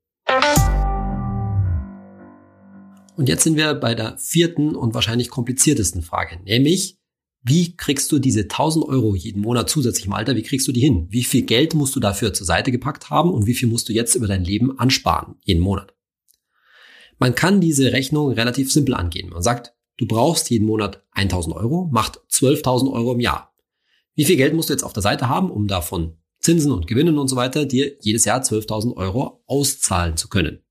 Und 3.16 3.28
jetzt 3.28 3.44
sind 3.44 3.56
wir 3.56 3.74
bei 3.74 3.94
der 3.94 4.16
vierten 4.18 4.74
und 4.74 4.94
wahrscheinlich 4.94 5.28
kompliziertesten 5.28 6.02
Frage, 6.02 6.40
nämlich, 6.44 6.98
wie 7.42 7.76
kriegst 7.76 8.10
du 8.12 8.18
diese 8.18 8.42
1000 8.42 8.86
Euro 8.86 9.14
jeden 9.14 9.40
Monat 9.40 9.70
zusätzlich 9.70 10.06
im 10.06 10.12
Alter, 10.12 10.36
wie 10.36 10.42
kriegst 10.42 10.68
du 10.68 10.72
die 10.72 10.80
hin? 10.80 11.06
Wie 11.10 11.24
viel 11.24 11.42
Geld 11.42 11.74
musst 11.74 11.96
du 11.96 12.00
dafür 12.00 12.34
zur 12.34 12.46
Seite 12.46 12.70
gepackt 12.70 13.08
haben 13.10 13.32
und 13.32 13.46
wie 13.46 13.54
viel 13.54 13.68
musst 13.68 13.88
du 13.88 13.92
jetzt 13.92 14.14
über 14.14 14.26
dein 14.26 14.44
Leben 14.44 14.78
ansparen 14.78 15.36
jeden 15.44 15.62
Monat? 15.62 15.94
Man 17.18 17.34
kann 17.34 17.60
diese 17.60 17.92
Rechnung 17.92 18.32
relativ 18.32 18.72
simpel 18.72 18.94
angehen. 18.94 19.30
Man 19.30 19.42
sagt, 19.42 19.74
du 19.98 20.06
brauchst 20.06 20.48
jeden 20.50 20.66
Monat 20.66 21.04
1000 21.12 21.54
Euro, 21.54 21.88
macht 21.92 22.20
12.000 22.30 22.90
Euro 22.92 23.12
im 23.12 23.20
Jahr. 23.20 23.49
Wie 24.14 24.24
viel 24.24 24.36
Geld 24.36 24.54
musst 24.54 24.68
du 24.68 24.74
jetzt 24.74 24.82
auf 24.82 24.92
der 24.92 25.02
Seite 25.02 25.28
haben, 25.28 25.50
um 25.50 25.66
davon 25.66 26.18
Zinsen 26.40 26.72
und 26.72 26.86
Gewinnen 26.86 27.18
und 27.18 27.28
so 27.28 27.36
weiter 27.36 27.66
dir 27.66 27.96
jedes 28.00 28.24
Jahr 28.24 28.42
12.000 28.42 28.96
Euro 28.96 29.42
auszahlen 29.46 30.16
zu 30.16 30.28
können? 30.28 30.62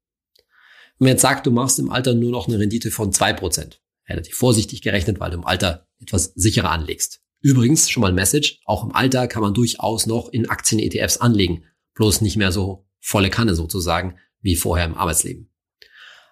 Wenn 0.98 1.06
man 1.06 1.10
jetzt 1.10 1.22
sagt, 1.22 1.48
du 1.48 1.52
machst 1.52 1.80
im 1.80 1.92
Alter 1.92 2.14
nur 2.14 2.32
noch 2.32 2.48
eine 2.48 2.60
Rendite 2.60 2.92
von 2.92 3.12
2%, 3.12 3.78
relativ 4.10 4.36
vorsichtig 4.36 4.82
gerechnet, 4.82 5.20
weil 5.20 5.32
du 5.32 5.38
im 5.38 5.46
Alter 5.46 5.88
etwas 6.02 6.34
sicherer 6.36 6.72
anlegst. 6.72 7.22
Übrigens, 7.42 7.90
schon 7.90 8.02
mal 8.02 8.10
ein 8.10 8.16
Message, 8.16 8.60
auch 8.66 8.84
im 8.84 8.94
Alter 8.94 9.28
kann 9.28 9.42
man 9.42 9.54
durchaus 9.54 10.08
noch 10.08 10.28
in 10.30 10.50
Aktien-ETFs 10.50 11.18
anlegen, 11.18 11.64
bloß 11.94 12.22
nicht 12.22 12.36
mehr 12.36 12.52
so 12.52 12.86
volle 13.00 13.30
Kanne 13.30 13.56
sozusagen 13.56 14.18
wie 14.42 14.58
vorher 14.58 14.86
im 14.86 14.96
Arbeitsleben. 14.96 15.50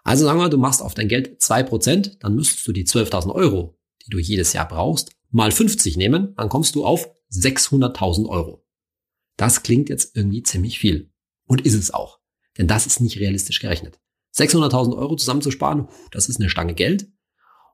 Also 0.04 0.26
sagen 0.26 0.40
wir, 0.40 0.50
du 0.50 0.58
machst 0.58 0.82
auf 0.82 0.94
dein 0.94 1.08
Geld 1.08 1.42
2%, 1.42 2.20
dann 2.20 2.36
müsstest 2.36 2.68
du 2.68 2.74
die 2.74 2.86
12.000 2.86 3.34
Euro, 3.34 3.78
die 4.06 4.10
du 4.10 4.20
jedes 4.20 4.54
Jahr 4.54 4.68
brauchst, 4.68 5.12
mal 5.30 5.52
50 5.52 5.98
nehmen, 5.98 6.34
dann 6.36 6.50
kommst 6.50 6.76
du 6.76 6.86
auf 6.86 7.10
600.000 7.32 8.28
Euro. 8.28 8.66
Das 9.36 9.64
klingt 9.64 9.90
jetzt 9.90 10.16
irgendwie 10.16 10.44
ziemlich 10.44 10.80
viel. 10.80 11.12
Und 11.46 11.62
ist 11.62 11.76
es 11.76 11.94
auch. 11.94 12.20
Denn 12.58 12.68
das 12.68 12.88
ist 12.88 13.00
nicht 13.00 13.20
realistisch 13.20 13.60
gerechnet. 13.60 14.00
600.000 14.36 14.98
Euro 14.98 15.16
zusammenzusparen, 15.16 15.88
das 16.12 16.30
ist 16.30 16.40
eine 16.40 16.50
Stange 16.50 16.74
Geld. 16.74 17.10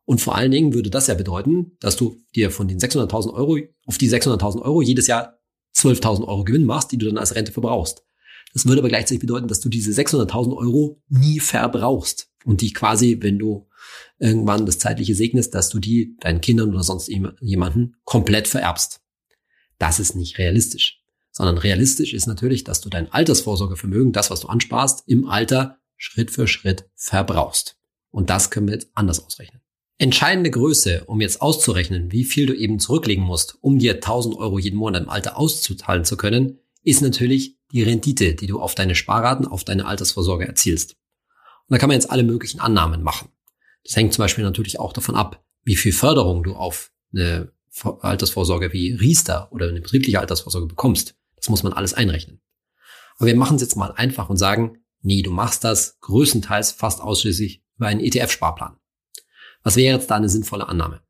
Und 0.06 0.22
vor 0.22 0.36
allen 0.36 0.52
Dingen 0.52 0.74
würde 0.74 0.89
das 0.89 1.08
ja 1.08 1.13
bedeuten, 1.13 1.78
dass 1.80 1.96
du 1.96 2.18
dir 2.36 2.52
von 2.52 2.68
den 2.68 2.80
600.000 2.80 3.34
Euro 3.34 3.58
auf 3.86 3.98
die 3.98 4.10
600.000 4.10 4.62
Euro 4.62 4.82
jedes 4.82 5.08
Jahr 5.08 5.39
12.000 5.76 6.28
Euro 6.28 6.44
Gewinn 6.44 6.66
machst, 6.66 6.92
die 6.92 6.98
du 6.98 7.06
dann 7.06 7.18
als 7.18 7.36
Rente 7.36 7.52
verbrauchst. 7.52 8.04
Das 8.54 8.66
würde 8.66 8.82
aber 8.82 8.89
gleichzeitig 8.89 9.22
bedeuten, 9.22 9.48
dass 9.48 9.62
du 9.62 9.70
diese 9.70 9.92
600.000 9.92 10.56
Euro 10.56 11.02
nie 11.08 11.39
verbrauchst 11.39 12.30
und 12.46 12.62
die 12.62 12.74
quasi, 12.74 13.18
wenn 13.22 13.39
du 13.39 13.68
irgendwann 14.19 14.65
das 14.65 14.80
zeitliche 14.80 15.15
segnest, 15.15 15.54
dass 15.56 15.69
du 15.69 15.80
die 15.80 16.15
deinen 16.19 16.41
Kindern 16.41 16.69
oder 16.69 16.84
sonst 16.84 17.10
jemanden 17.10 17.96
komplett 18.04 18.48
vererbst. 18.48 19.02
Das 19.80 20.00
ist 20.00 20.15
nicht 20.15 20.38
realistisch, 20.38 21.02
sondern 21.32 21.58
realistisch 21.58 22.13
ist 22.13 22.28
natürlich, 22.28 22.63
dass 22.63 22.82
du 22.82 22.89
dein 22.89 23.12
Altersvorsorgevermögen, 23.12 24.13
das, 24.13 24.30
was 24.30 24.41
du 24.41 24.48
ansparst, 24.48 25.04
im 25.08 25.28
Alter 25.28 25.80
Schritt 25.98 26.32
für 26.32 26.48
Schritt 26.48 26.89
verbrauchst. 26.96 27.78
Und 28.12 28.30
das 28.30 28.52
können 28.52 28.67
wir 28.67 28.76
jetzt 28.76 28.89
anders 28.93 29.26
ausrechnen. 29.26 29.62
Entscheidende 29.98 30.52
Größe, 30.52 31.06
um 31.06 31.22
jetzt 31.22 31.41
auszurechnen, 31.41 32.12
wie 32.12 32.24
viel 32.24 32.46
du 32.46 32.54
eben 32.54 32.80
zurücklegen 32.80 33.24
musst, 33.24 33.58
um 33.62 33.80
dir 33.80 33.96
1000 33.96 34.36
Euro 34.36 34.60
jeden 34.60 34.78
Monat 34.78 35.04
im 35.04 35.10
Alter 35.10 35.38
auszuzahlen 35.38 36.04
zu 36.04 36.17
können, 36.17 36.60
ist 36.84 37.02
natürlich 37.02 37.58
die 37.72 37.84
Rendite, 37.84 38.36
die 38.36 38.48
du 38.48 38.60
auf 38.60 38.76
deine 38.76 38.96
Sparraten, 38.96 39.48
auf 39.48 39.63
deine 39.63 39.86
Altersvorsorge 39.86 40.48
erzielst. 40.48 40.93
Und 41.67 41.76
da 41.76 41.78
kann 41.78 41.88
man 41.88 41.96
jetzt 41.96 42.12
alle 42.12 42.24
möglichen 42.24 42.60
Annahmen 42.60 43.02
machen. 43.02 43.30
Das 43.84 43.96
hängt 43.96 44.13
zum 44.13 44.24
Beispiel 44.24 44.43
natürlich 44.43 44.80
auch 44.80 44.93
davon 44.93 45.15
ab, 45.15 45.43
wie 45.63 45.76
viel 45.76 45.93
Förderung 45.93 46.43
du 46.43 46.56
auf 46.56 46.91
eine 47.13 47.52
Altersvorsorge 48.02 48.72
wie 48.72 48.93
Riester 48.93 49.52
oder 49.52 49.67
eine 49.67 49.82
betriebliche 49.82 50.19
Altersvorsorge 50.19 50.67
bekommst. 50.67 51.15
Das 51.36 51.50
muss 51.50 51.63
man 51.63 51.74
alles 51.74 51.93
einrechnen. 51.93 52.41
Aber 53.17 53.28
wir 53.28 53.36
machen 53.36 53.56
es 53.56 53.62
jetzt 53.62 53.76
mal 53.76 53.91
einfach 53.91 54.30
und 54.30 54.38
sagen, 54.38 54.84
nee, 55.02 55.22
du 55.22 55.32
machst 55.32 55.63
das 55.63 56.00
größtenteils 56.02 56.72
fast 56.72 57.02
ausschließlich 57.02 57.63
über 57.78 57.88
einen 57.88 58.00
ETF-Sparplan. 58.00 58.78
Was 59.63 59.76
wäre 59.76 59.96
jetzt 59.96 60.10
da 60.10 60.15
eine 60.15 60.30
sinnvolle 60.30 60.67
Annahme? 60.67 61.02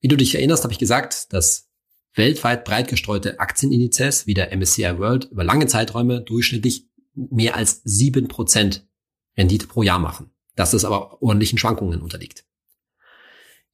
Wie 0.00 0.08
du 0.08 0.16
dich 0.16 0.34
erinnerst, 0.34 0.64
habe 0.64 0.72
ich 0.72 0.78
gesagt, 0.78 1.32
dass 1.32 1.68
weltweit 2.14 2.64
breit 2.64 2.88
gestreute 2.88 3.40
Aktienindizes 3.40 4.26
wie 4.26 4.34
der 4.34 4.56
MSCI 4.56 4.98
World 4.98 5.26
über 5.26 5.44
lange 5.44 5.66
Zeiträume 5.66 6.20
durchschnittlich 6.20 6.88
mehr 7.14 7.56
als 7.56 7.82
sieben 7.84 8.28
Prozent 8.28 8.86
Rendite 9.36 9.66
pro 9.66 9.82
Jahr 9.82 9.98
machen. 9.98 10.30
Dass 10.58 10.72
das 10.72 10.84
aber 10.84 11.22
ordentlichen 11.22 11.56
Schwankungen 11.56 12.02
unterliegt. 12.02 12.44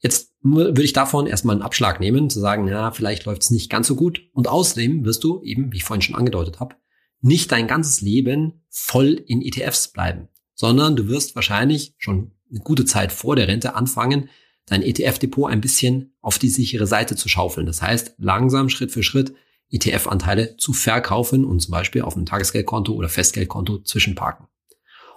Jetzt 0.01 0.35
würde 0.43 0.83
ich 0.83 0.93
davon 0.93 1.27
erstmal 1.27 1.57
einen 1.57 1.63
Abschlag 1.63 1.99
nehmen, 1.99 2.29
zu 2.29 2.41
sagen, 2.41 2.69
ja, 2.69 2.91
vielleicht 2.91 3.25
läuft 3.25 3.41
es 3.41 3.51
nicht 3.51 3.71
ganz 3.71 3.87
so 3.87 3.97
gut. 3.97 4.21
Und 4.35 4.49
außerdem 4.49 5.03
wirst 5.07 5.25
du 5.25 5.43
eben, 5.43 5.73
wie 5.73 5.79
ich 5.79 5.85
vorhin 5.85 6.03
schon 6.03 6.15
angedeutet 6.15 6.61
habe, 6.61 6.77
nicht 7.23 7.51
dein 7.53 7.69
ganzes 7.69 8.03
Leben 8.03 8.67
voll 8.69 9.13
in 9.27 9.41
ETFs 9.41 9.89
bleiben, 9.89 10.29
sondern 10.55 10.95
du 10.95 11.09
wirst 11.09 11.35
wahrscheinlich 11.35 11.95
schon 11.97 12.33
eine 12.51 12.61
gute 12.61 12.85
Zeit 12.85 13.13
vor 13.13 13.35
der 13.35 13.49
Rente 13.49 13.75
anfangen, 13.75 14.29
dein 14.67 14.83
ETF-Depot 14.83 15.51
ein 15.51 15.63
bisschen 15.63 16.13
auf 16.21 16.39
die 16.39 16.51
sichere 16.51 16.87
Seite 16.87 17.17
zu 17.17 17.31
schaufeln. 17.31 17.65
Das 17.65 17.81
heißt, 17.81 18.17
langsam 18.19 18.69
Schritt 18.69 18.93
für 18.93 19.03
Schritt 19.03 19.33
ETF-Anteile 19.71 20.59
zu 20.59 20.75
verkaufen 20.75 21.47
und 21.47 21.61
zum 21.61 21.73
Beispiel 21.73 22.03
auf 22.03 22.15
einem 22.15 22.27
Tagesgeldkonto 22.27 22.93
oder 22.93 23.09
Festgeldkonto 23.09 23.79
zwischenparken. 23.79 24.49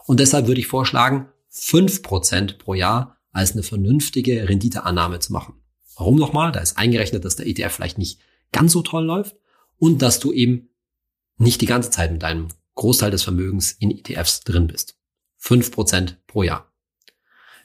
Und 0.06 0.22
deshalb 0.22 0.48
würde 0.48 0.62
ich 0.62 0.68
vorschlagen, 0.68 1.28
fünf 1.60 2.02
Prozent 2.02 2.60
pro 2.60 2.74
Jahr 2.74 3.17
als 3.32 3.54
eine 3.54 3.63
vernünftige 3.63 4.48
Renditeannahme 4.48 5.20
zu 5.20 5.34
machen. 5.34 5.56
Warum 5.96 6.15
nochmal? 6.15 6.52
Da 6.52 6.60
ist 6.60 6.78
eingerechnet, 6.78 7.26
dass 7.26 7.36
der 7.36 7.48
ETF 7.48 7.74
vielleicht 7.74 7.98
nicht 7.98 8.20
ganz 8.52 8.74
so 8.74 8.82
toll 8.82 9.06
läuft 9.06 9.36
und 9.78 10.02
dass 10.02 10.20
du 10.20 10.32
eben 10.32 10.70
nicht 11.38 11.62
die 11.62 11.65
ganze 11.65 11.89
Zeit 11.89 12.12
mit 12.12 12.24
deinem 12.24 12.50
Großteil 12.76 13.12
des 13.12 13.24
Vermögens 13.24 13.72
in 13.72 13.91
ETFs 13.91 14.41
drin 14.41 14.67
bist. 14.67 14.98
Fünf 15.38 15.72
Prozent 15.72 16.20
pro 16.28 16.43
Jahr. 16.43 16.72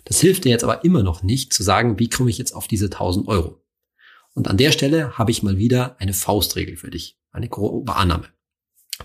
Das 0.05 0.21
hilft 0.21 0.45
dir 0.45 0.51
jetzt 0.51 0.65
aber 0.65 0.85
immer 0.85 1.03
noch 1.03 1.23
nicht 1.23 1.53
zu 1.53 1.63
sagen, 1.63 1.99
wie 1.99 2.09
komme 2.09 2.31
ich 2.31 2.39
jetzt 2.39 2.53
auf 2.53 2.67
diese 2.67 2.87
1000 2.87 3.29
Euro. 3.29 3.63
Und 4.35 4.49
an 4.49 4.57
der 4.57 4.73
Stelle 4.73 5.17
habe 5.19 5.31
ich 5.31 5.43
mal 5.43 5.59
wieder 5.59 6.01
eine 6.01 6.15
Faustregel 6.15 6.77
für 6.77 6.91
dich, 6.91 7.19
eine 7.31 7.49
grobe 7.49 7.95
Annahme. 7.95 8.29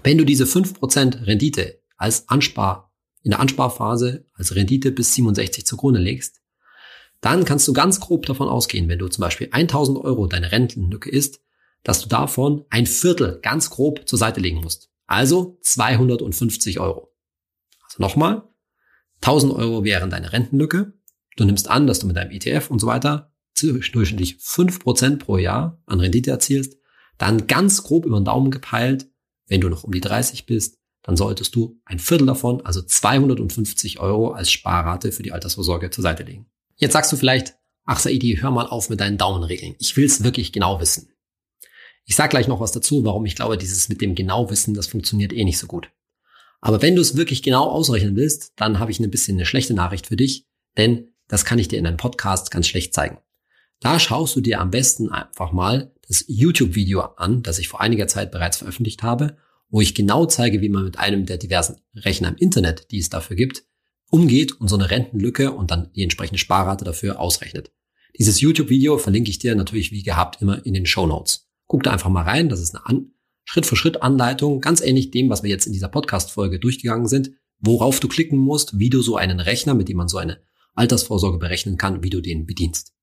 Wenn 0.04 0.18
du 0.18 0.26
diese 0.26 0.46
5% 0.46 1.28
Rendite 1.28 1.82
als 1.98 2.30
Anspar, 2.30 2.87
in 3.28 3.32
der 3.32 3.42
Ansparphase 3.42 4.26
als 4.36 4.56
Rendite 4.56 4.90
bis 4.90 5.14
67 5.14 5.66
zugrunde 5.66 6.00
legst, 6.00 6.40
dann 7.20 7.44
kannst 7.44 7.68
du 7.68 7.74
ganz 7.74 8.00
grob 8.00 8.26
davon 8.26 8.48
ausgehen, 8.48 8.88
wenn 8.88 9.00
du 9.00 9.10
zum 9.10 9.22
Beispiel 9.22 9.50
1000 9.52 9.98
Euro 9.98 10.28
deine 10.28 10.54
Rentenlücke 10.54 11.10
ist, 11.10 11.42
dass 11.84 12.00
du 12.00 12.08
davon 12.08 12.64
ein 12.70 12.86
Viertel 12.86 13.40
ganz 13.42 13.70
grob 13.70 14.08
zur 14.08 14.18
Seite 14.18 14.40
legen 14.40 14.62
musst. 14.62 14.92
Also 15.08 15.58
250 15.62 16.80
Euro. 16.80 17.14
Also 17.84 18.02
nochmal, 18.02 18.44
1000 19.18 19.52
Euro 19.52 19.84
wären 19.84 20.10
deine 20.10 20.32
Rentenlücke. 20.32 20.94
Du 21.36 21.44
nimmst 21.44 21.70
an, 21.70 21.86
dass 21.86 22.00
du 22.00 22.08
mit 22.08 22.16
deinem 22.16 22.32
ETF 22.32 22.72
und 22.72 22.80
so 22.80 22.88
weiter 22.88 23.34
durchschnittlich 23.60 24.38
5% 24.38 25.18
pro 25.18 25.38
Jahr 25.38 25.82
an 25.86 26.00
Rendite 26.00 26.32
erzielst. 26.32 26.78
Dann 27.18 27.46
ganz 27.48 27.84
grob 27.84 28.06
über 28.06 28.22
den 28.22 28.26
Daumen 28.26 28.52
gepeilt, 28.52 29.10
wenn 29.48 29.60
du 29.60 29.68
noch 29.68 29.84
um 29.84 29.92
die 29.92 30.00
30 30.00 30.46
bist, 30.46 30.80
dann 31.08 31.16
solltest 31.16 31.56
du 31.56 31.80
ein 31.86 32.00
Viertel 32.00 32.28
davon, 32.28 32.66
also 32.66 32.82
250 32.82 34.00
Euro 34.00 34.32
als 34.32 34.52
Sparrate 34.52 35.14
für 35.14 35.24
die 35.24 35.32
Altersvorsorge 35.32 35.90
zur 35.90 36.02
Seite 36.02 36.24
legen. 36.24 36.48
Jetzt 36.76 36.92
sagst 36.92 37.14
du 37.14 37.16
vielleicht, 37.16 37.56
ach 37.86 37.98
Saidi, 37.98 38.40
hör 38.42 38.52
mal 38.52 38.68
auf 38.68 38.90
mit 38.90 39.00
deinen 39.00 39.18
Daumenregeln. 39.18 39.76
Ich 39.80 39.96
will 39.96 40.04
es 40.04 40.26
wirklich 40.26 40.52
genau 40.52 40.82
wissen. 40.82 41.14
Ich 42.04 42.18
sag 42.18 42.30
gleich 42.30 42.50
noch 42.50 42.60
was 42.60 42.74
dazu, 42.74 43.06
warum 43.06 43.26
ich 43.26 43.38
glaube, 43.38 43.58
dieses 43.58 43.88
mit 43.88 44.02
dem 44.02 44.16
genau 44.16 44.50
wissen, 44.50 44.74
das 44.74 44.88
funktioniert 44.88 45.32
eh 45.32 45.46
nicht 45.46 45.60
so 45.60 45.66
gut. 45.66 45.90
Aber 46.60 46.82
wenn 46.82 46.98
du 46.98 47.02
es 47.02 47.16
wirklich 47.16 47.42
genau 47.42 47.70
ausrechnen 47.70 48.18
willst, 48.18 48.52
dann 48.58 48.80
habe 48.80 48.92
ich 48.92 49.00
ein 49.00 49.10
bisschen 49.10 49.38
eine 49.38 49.46
schlechte 49.46 49.74
Nachricht 49.74 50.08
für 50.08 50.18
dich, 50.18 50.46
denn 50.76 51.08
das 51.30 51.46
kann 51.46 51.58
ich 51.58 51.70
dir 51.70 51.80
in 51.80 51.88
einem 51.88 51.96
Podcast 51.96 52.52
ganz 52.52 52.68
schlecht 52.68 52.94
zeigen. 52.94 53.18
Da 53.80 53.98
schaust 53.98 54.36
du 54.36 54.42
dir 54.42 54.60
am 54.60 54.72
besten 54.72 55.10
einfach 55.10 55.54
mal 55.54 55.94
das 56.06 56.26
YouTube-Video 56.28 57.00
an, 57.00 57.44
das 57.44 57.60
ich 57.60 57.70
vor 57.70 57.80
einiger 57.80 58.10
Zeit 58.10 58.30
bereits 58.32 58.58
veröffentlicht 58.58 59.04
habe, 59.04 59.38
wo 59.70 59.82
ich 59.82 59.96
genau 59.96 60.26
zeige, 60.26 60.62
wie 60.62 60.70
man 60.70 60.84
mit 60.84 61.00
einem 61.00 61.26
der 61.26 61.38
diversen 61.38 61.78
Rechner 61.96 62.30
im 62.30 62.36
Internet, 62.36 62.92
die 62.92 63.00
es 63.00 63.10
dafür 63.10 63.36
gibt, 63.36 63.64
umgeht 64.10 64.54
und 64.54 64.68
so 64.68 64.76
eine 64.76 64.90
Rentenlücke 64.90 65.52
und 65.52 65.72
dann 65.72 65.92
die 65.94 66.04
entsprechende 66.04 66.40
Sparrate 66.40 66.86
dafür 66.86 67.20
ausrechnet. 67.20 67.72
Dieses 68.18 68.40
YouTube-Video 68.42 68.98
verlinke 68.98 69.30
ich 69.30 69.40
dir 69.40 69.56
natürlich 69.56 69.92
wie 69.92 70.04
gehabt 70.04 70.42
immer 70.42 70.66
in 70.66 70.74
den 70.74 70.86
Show 70.86 71.06
Notes. 71.06 71.50
Guck 71.68 71.84
da 71.84 71.92
einfach 71.92 72.10
mal 72.10 72.24
rein, 72.24 72.50
das 72.50 72.62
ist 72.62 72.76
eine 72.76 72.86
An 72.86 73.12
Schritt-für-Schritt-Anleitung, 73.46 74.60
ganz 74.60 74.82
ähnlich 74.82 75.12
dem, 75.12 75.30
was 75.30 75.42
wir 75.42 75.50
jetzt 75.50 75.68
in 75.68 75.74
dieser 75.74 75.88
Podcast-Folge 75.88 76.60
durchgegangen 76.60 77.08
sind, 77.08 77.32
worauf 77.60 78.02
du 78.02 78.10
klicken 78.10 78.38
musst, 78.38 78.78
wie 78.78 78.90
du 78.90 79.02
so 79.02 79.16
einen 79.16 79.40
Rechner, 79.40 79.74
mit 79.74 79.88
dem 79.88 79.98
man 79.98 80.10
so 80.10 80.18
eine 80.18 80.42
Altersvorsorge 80.76 81.38
berechnen 81.38 81.78
kann, 81.78 82.04
wie 82.04 82.10
du 82.10 82.20
den 82.20 82.46
bedienst. 82.46 82.97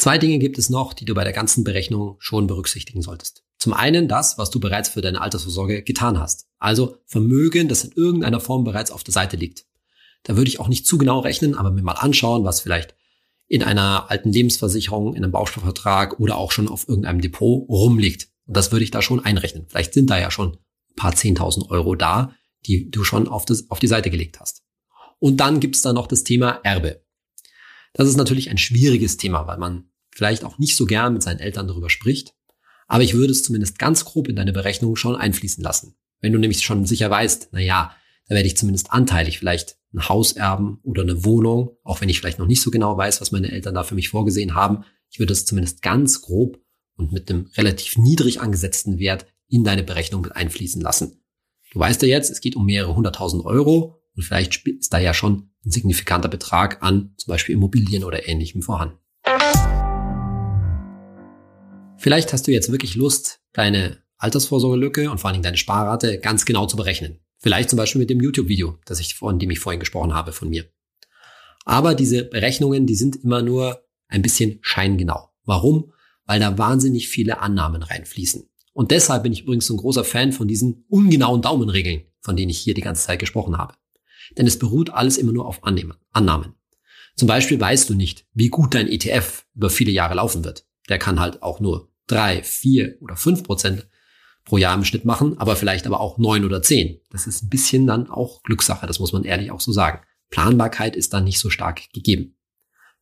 Zwei 0.00 0.16
Dinge 0.16 0.38
gibt 0.38 0.56
es 0.56 0.70
noch, 0.70 0.94
die 0.94 1.04
du 1.04 1.12
bei 1.12 1.24
der 1.24 1.34
ganzen 1.34 1.62
Berechnung 1.62 2.16
schon 2.20 2.46
berücksichtigen 2.46 3.02
solltest. 3.02 3.44
Zum 3.58 3.74
einen 3.74 4.08
das, 4.08 4.38
was 4.38 4.50
du 4.50 4.58
bereits 4.58 4.88
für 4.88 5.02
deine 5.02 5.20
Altersvorsorge 5.20 5.82
getan 5.82 6.18
hast. 6.18 6.46
Also 6.58 6.96
Vermögen, 7.04 7.68
das 7.68 7.84
in 7.84 7.92
irgendeiner 7.92 8.40
Form 8.40 8.64
bereits 8.64 8.90
auf 8.90 9.04
der 9.04 9.12
Seite 9.12 9.36
liegt. 9.36 9.66
Da 10.22 10.38
würde 10.38 10.48
ich 10.48 10.58
auch 10.58 10.68
nicht 10.68 10.86
zu 10.86 10.96
genau 10.96 11.18
rechnen, 11.18 11.54
aber 11.54 11.70
mir 11.70 11.82
mal 11.82 11.92
anschauen, 11.92 12.44
was 12.44 12.62
vielleicht 12.62 12.94
in 13.46 13.62
einer 13.62 14.10
alten 14.10 14.32
Lebensversicherung, 14.32 15.14
in 15.14 15.22
einem 15.22 15.32
Bausparvertrag 15.32 16.18
oder 16.18 16.38
auch 16.38 16.50
schon 16.50 16.68
auf 16.68 16.88
irgendeinem 16.88 17.20
Depot 17.20 17.68
rumliegt. 17.68 18.30
Und 18.46 18.56
das 18.56 18.72
würde 18.72 18.84
ich 18.84 18.90
da 18.90 19.02
schon 19.02 19.22
einrechnen. 19.22 19.66
Vielleicht 19.68 19.92
sind 19.92 20.08
da 20.08 20.18
ja 20.18 20.30
schon 20.30 20.52
ein 20.52 20.96
paar 20.96 21.14
Zehntausend 21.14 21.70
Euro 21.70 21.94
da, 21.94 22.34
die 22.64 22.90
du 22.90 23.04
schon 23.04 23.28
auf, 23.28 23.44
das, 23.44 23.68
auf 23.68 23.80
die 23.80 23.86
Seite 23.86 24.08
gelegt 24.08 24.40
hast. 24.40 24.62
Und 25.18 25.40
dann 25.40 25.60
gibt's 25.60 25.82
da 25.82 25.92
noch 25.92 26.06
das 26.06 26.24
Thema 26.24 26.52
Erbe. 26.62 27.04
Das 27.92 28.08
ist 28.08 28.16
natürlich 28.16 28.48
ein 28.48 28.56
schwieriges 28.56 29.18
Thema, 29.18 29.46
weil 29.46 29.58
man 29.58 29.89
vielleicht 30.10 30.44
auch 30.44 30.58
nicht 30.58 30.76
so 30.76 30.86
gern 30.86 31.12
mit 31.12 31.22
seinen 31.22 31.40
Eltern 31.40 31.68
darüber 31.68 31.90
spricht. 31.90 32.34
Aber 32.86 33.02
ich 33.02 33.14
würde 33.14 33.32
es 33.32 33.42
zumindest 33.42 33.78
ganz 33.78 34.04
grob 34.04 34.28
in 34.28 34.36
deine 34.36 34.52
Berechnung 34.52 34.96
schon 34.96 35.16
einfließen 35.16 35.62
lassen. 35.62 35.94
Wenn 36.20 36.32
du 36.32 36.38
nämlich 36.38 36.62
schon 36.62 36.86
sicher 36.86 37.10
weißt, 37.10 37.50
na 37.52 37.60
ja, 37.60 37.94
da 38.28 38.34
werde 38.34 38.46
ich 38.46 38.56
zumindest 38.56 38.92
anteilig 38.92 39.38
vielleicht 39.38 39.76
ein 39.92 40.08
Haus 40.08 40.32
erben 40.32 40.78
oder 40.82 41.02
eine 41.02 41.24
Wohnung, 41.24 41.76
auch 41.82 42.00
wenn 42.00 42.08
ich 42.08 42.20
vielleicht 42.20 42.38
noch 42.38 42.46
nicht 42.46 42.62
so 42.62 42.70
genau 42.70 42.96
weiß, 42.96 43.20
was 43.20 43.32
meine 43.32 43.50
Eltern 43.50 43.74
da 43.74 43.82
für 43.82 43.94
mich 43.94 44.08
vorgesehen 44.08 44.54
haben. 44.54 44.84
Ich 45.10 45.18
würde 45.18 45.32
das 45.32 45.46
zumindest 45.46 45.82
ganz 45.82 46.22
grob 46.22 46.60
und 46.96 47.12
mit 47.12 47.30
einem 47.30 47.50
relativ 47.56 47.96
niedrig 47.96 48.40
angesetzten 48.40 48.98
Wert 48.98 49.26
in 49.48 49.64
deine 49.64 49.82
Berechnung 49.82 50.22
mit 50.22 50.36
einfließen 50.36 50.80
lassen. 50.80 51.24
Du 51.72 51.80
weißt 51.80 52.02
ja 52.02 52.08
jetzt, 52.08 52.30
es 52.30 52.40
geht 52.40 52.56
um 52.56 52.66
mehrere 52.66 52.94
hunderttausend 52.94 53.44
Euro 53.44 54.00
und 54.14 54.22
vielleicht 54.22 54.66
ist 54.66 54.92
da 54.92 54.98
ja 54.98 55.14
schon 55.14 55.50
ein 55.64 55.70
signifikanter 55.70 56.28
Betrag 56.28 56.82
an 56.82 57.14
zum 57.16 57.32
Beispiel 57.32 57.54
Immobilien 57.54 58.04
oder 58.04 58.28
ähnlichem 58.28 58.62
vorhanden. 58.62 58.98
Vielleicht 62.00 62.32
hast 62.32 62.46
du 62.46 62.50
jetzt 62.50 62.72
wirklich 62.72 62.94
Lust, 62.94 63.40
deine 63.52 63.98
Altersvorsorgelücke 64.16 65.10
und 65.10 65.18
vor 65.18 65.28
allen 65.28 65.34
Dingen 65.34 65.42
deine 65.42 65.58
Sparrate 65.58 66.18
ganz 66.18 66.46
genau 66.46 66.64
zu 66.64 66.78
berechnen. 66.78 67.20
Vielleicht 67.36 67.68
zum 67.68 67.76
Beispiel 67.76 67.98
mit 67.98 68.08
dem 68.08 68.22
YouTube-Video, 68.22 68.78
das 68.86 69.00
ich, 69.00 69.16
von 69.16 69.38
dem 69.38 69.50
ich 69.50 69.58
vorhin 69.58 69.80
gesprochen 69.80 70.14
habe, 70.14 70.32
von 70.32 70.48
mir. 70.48 70.64
Aber 71.66 71.94
diese 71.94 72.24
Berechnungen, 72.24 72.86
die 72.86 72.94
sind 72.94 73.16
immer 73.16 73.42
nur 73.42 73.84
ein 74.08 74.22
bisschen 74.22 74.60
scheingenau. 74.62 75.28
Warum? 75.44 75.92
Weil 76.24 76.40
da 76.40 76.56
wahnsinnig 76.56 77.08
viele 77.08 77.40
Annahmen 77.40 77.82
reinfließen. 77.82 78.48
Und 78.72 78.92
deshalb 78.92 79.24
bin 79.24 79.34
ich 79.34 79.42
übrigens 79.42 79.66
so 79.66 79.74
ein 79.74 79.80
großer 79.80 80.04
Fan 80.04 80.32
von 80.32 80.48
diesen 80.48 80.86
ungenauen 80.88 81.42
Daumenregeln, 81.42 82.04
von 82.22 82.34
denen 82.34 82.48
ich 82.48 82.60
hier 82.60 82.72
die 82.72 82.80
ganze 82.80 83.04
Zeit 83.06 83.18
gesprochen 83.18 83.58
habe. 83.58 83.74
Denn 84.38 84.46
es 84.46 84.58
beruht 84.58 84.88
alles 84.88 85.18
immer 85.18 85.32
nur 85.32 85.44
auf 85.44 85.60
Annahmen. 85.64 86.54
Zum 87.14 87.28
Beispiel 87.28 87.60
weißt 87.60 87.90
du 87.90 87.94
nicht, 87.94 88.24
wie 88.32 88.48
gut 88.48 88.74
dein 88.74 88.88
ETF 88.88 89.44
über 89.54 89.68
viele 89.68 89.90
Jahre 89.90 90.14
laufen 90.14 90.44
wird. 90.44 90.64
Der 90.88 90.98
kann 90.98 91.20
halt 91.20 91.42
auch 91.42 91.60
nur 91.60 91.89
drei, 92.10 92.42
vier 92.42 92.96
oder 93.00 93.16
fünf 93.16 93.42
Prozent 93.42 93.86
pro 94.44 94.58
Jahr 94.58 94.74
im 94.74 94.84
Schnitt 94.84 95.04
machen, 95.04 95.38
aber 95.38 95.56
vielleicht 95.56 95.86
aber 95.86 96.00
auch 96.00 96.18
neun 96.18 96.44
oder 96.44 96.62
zehn. 96.62 97.00
Das 97.10 97.26
ist 97.26 97.42
ein 97.42 97.48
bisschen 97.48 97.86
dann 97.86 98.10
auch 98.10 98.42
Glückssache, 98.42 98.86
das 98.86 98.98
muss 98.98 99.12
man 99.12 99.24
ehrlich 99.24 99.50
auch 99.50 99.60
so 99.60 99.72
sagen. 99.72 100.00
Planbarkeit 100.30 100.96
ist 100.96 101.12
dann 101.12 101.24
nicht 101.24 101.38
so 101.38 101.50
stark 101.50 101.92
gegeben. 101.92 102.36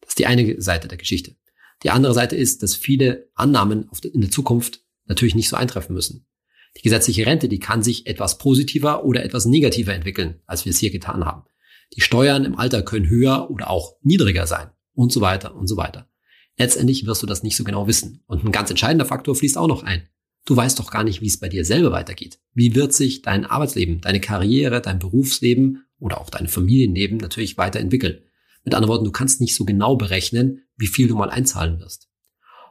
Das 0.01 0.11
ist 0.11 0.19
die 0.19 0.27
eine 0.27 0.61
Seite 0.61 0.89
der 0.89 0.99
Geschichte. 0.99 1.37
Die 1.83 1.91
andere 1.91 2.15
Seite 2.15 2.37
ist, 2.37 2.63
dass 2.63 2.75
viele 2.75 3.29
Annahmen 3.35 3.89
in 4.13 4.21
der 4.21 4.31
Zukunft 4.31 4.83
natürlich 5.07 5.35
nicht 5.35 5.49
so 5.49 5.57
eintreffen 5.57 5.95
müssen. 5.95 6.27
Die 6.77 6.83
gesetzliche 6.83 7.27
Rente, 7.27 7.49
die 7.49 7.61
kann 7.61 7.83
sich 7.83 8.07
etwas 8.07 8.39
positiver 8.39 9.05
oder 9.05 9.25
etwas 9.25 9.47
negativer 9.47 9.95
entwickeln, 9.95 10.41
als 10.47 10.65
wir 10.65 10.71
es 10.71 10.79
hier 10.79 10.91
getan 10.91 11.25
haben. 11.25 11.45
Die 11.97 12.01
Steuern 12.01 12.45
im 12.45 12.59
Alter 12.59 12.83
können 12.83 13.09
höher 13.09 13.51
oder 13.51 13.71
auch 13.71 13.97
niedriger 14.03 14.47
sein 14.47 14.71
und 14.95 15.13
so 15.13 15.21
weiter 15.21 15.55
und 15.55 15.67
so 15.67 15.77
weiter. 15.77 16.09
Letztendlich 16.59 17.07
wirst 17.07 17.23
du 17.23 17.27
das 17.27 17.43
nicht 17.43 17.57
so 17.57 17.65
genau 17.65 17.87
wissen. 17.87 18.23
Und 18.27 18.45
ein 18.45 18.53
ganz 18.53 18.69
entscheidender 18.69 19.07
Faktor 19.07 19.37
fließt 19.37 19.57
auch 19.57 19.69
noch 19.69 19.85
ein. 19.85 20.09
Du 20.45 20.57
weißt 20.57 20.79
doch 20.79 20.91
gar 20.91 21.05
nicht, 21.05 21.21
wie 21.21 21.27
es 21.27 21.39
bei 21.39 21.49
dir 21.49 21.65
selber 21.65 21.93
weitergeht. 21.93 22.41
Wie 22.53 22.75
wird 22.75 22.93
sich 22.93 23.23
dein 23.23 23.47
Arbeitsleben, 23.47 24.01
deine 24.01 24.21
Karriere, 24.21 24.81
dein 24.81 24.99
Berufsleben 24.99 25.85
oder 25.99 26.21
auch 26.21 26.31
dein 26.31 26.49
Familienleben 26.49 27.19
natürlich 27.19 27.57
weiterentwickeln? 27.59 28.23
Mit 28.65 28.75
anderen 28.75 28.93
Worten, 28.93 29.05
du 29.05 29.13
kannst 29.13 29.41
nicht 29.41 29.55
so 29.55 29.65
genau 29.65 29.97
berechnen, 29.97 30.63
wie 30.77 30.89
viel 30.89 31.07
du 31.07 31.17
mal 31.17 31.31
einzahlen 31.31 31.79
wirst. 31.81 32.09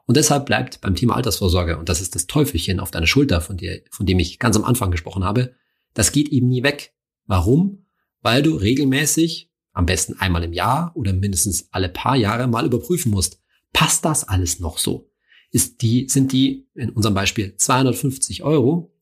Und 0.05 0.17
deshalb 0.17 0.45
bleibt 0.45 0.81
beim 0.81 0.95
Thema 0.95 1.15
Altersvorsorge, 1.15 1.77
und 1.77 1.89
das 1.89 2.01
ist 2.01 2.15
das 2.15 2.27
Teufelchen 2.27 2.79
auf 2.79 2.91
deiner 2.91 3.07
Schulter, 3.07 3.41
von, 3.41 3.57
dir, 3.57 3.81
von 3.91 4.05
dem 4.05 4.19
ich 4.19 4.39
ganz 4.39 4.55
am 4.55 4.63
Anfang 4.63 4.89
gesprochen 4.89 5.23
habe, 5.23 5.53
das 5.93 6.11
geht 6.11 6.29
eben 6.29 6.47
nie 6.47 6.63
weg. 6.63 6.93
Warum? 7.25 7.85
Weil 8.21 8.41
du 8.41 8.55
regelmäßig, 8.55 9.51
am 9.73 9.85
besten 9.85 10.13
einmal 10.19 10.43
im 10.43 10.53
Jahr 10.53 10.91
oder 10.95 11.13
mindestens 11.13 11.67
alle 11.71 11.89
paar 11.89 12.15
Jahre 12.15 12.47
mal 12.47 12.65
überprüfen 12.65 13.11
musst, 13.11 13.39
passt 13.73 14.05
das 14.05 14.23
alles 14.23 14.59
noch 14.59 14.77
so? 14.77 15.09
ist 15.51 15.81
die, 15.81 16.07
sind 16.09 16.31
die 16.31 16.67
in 16.75 16.89
unserem 16.89 17.15
Beispiel 17.15 17.55
250 17.55 18.43
Euro, 18.43 18.93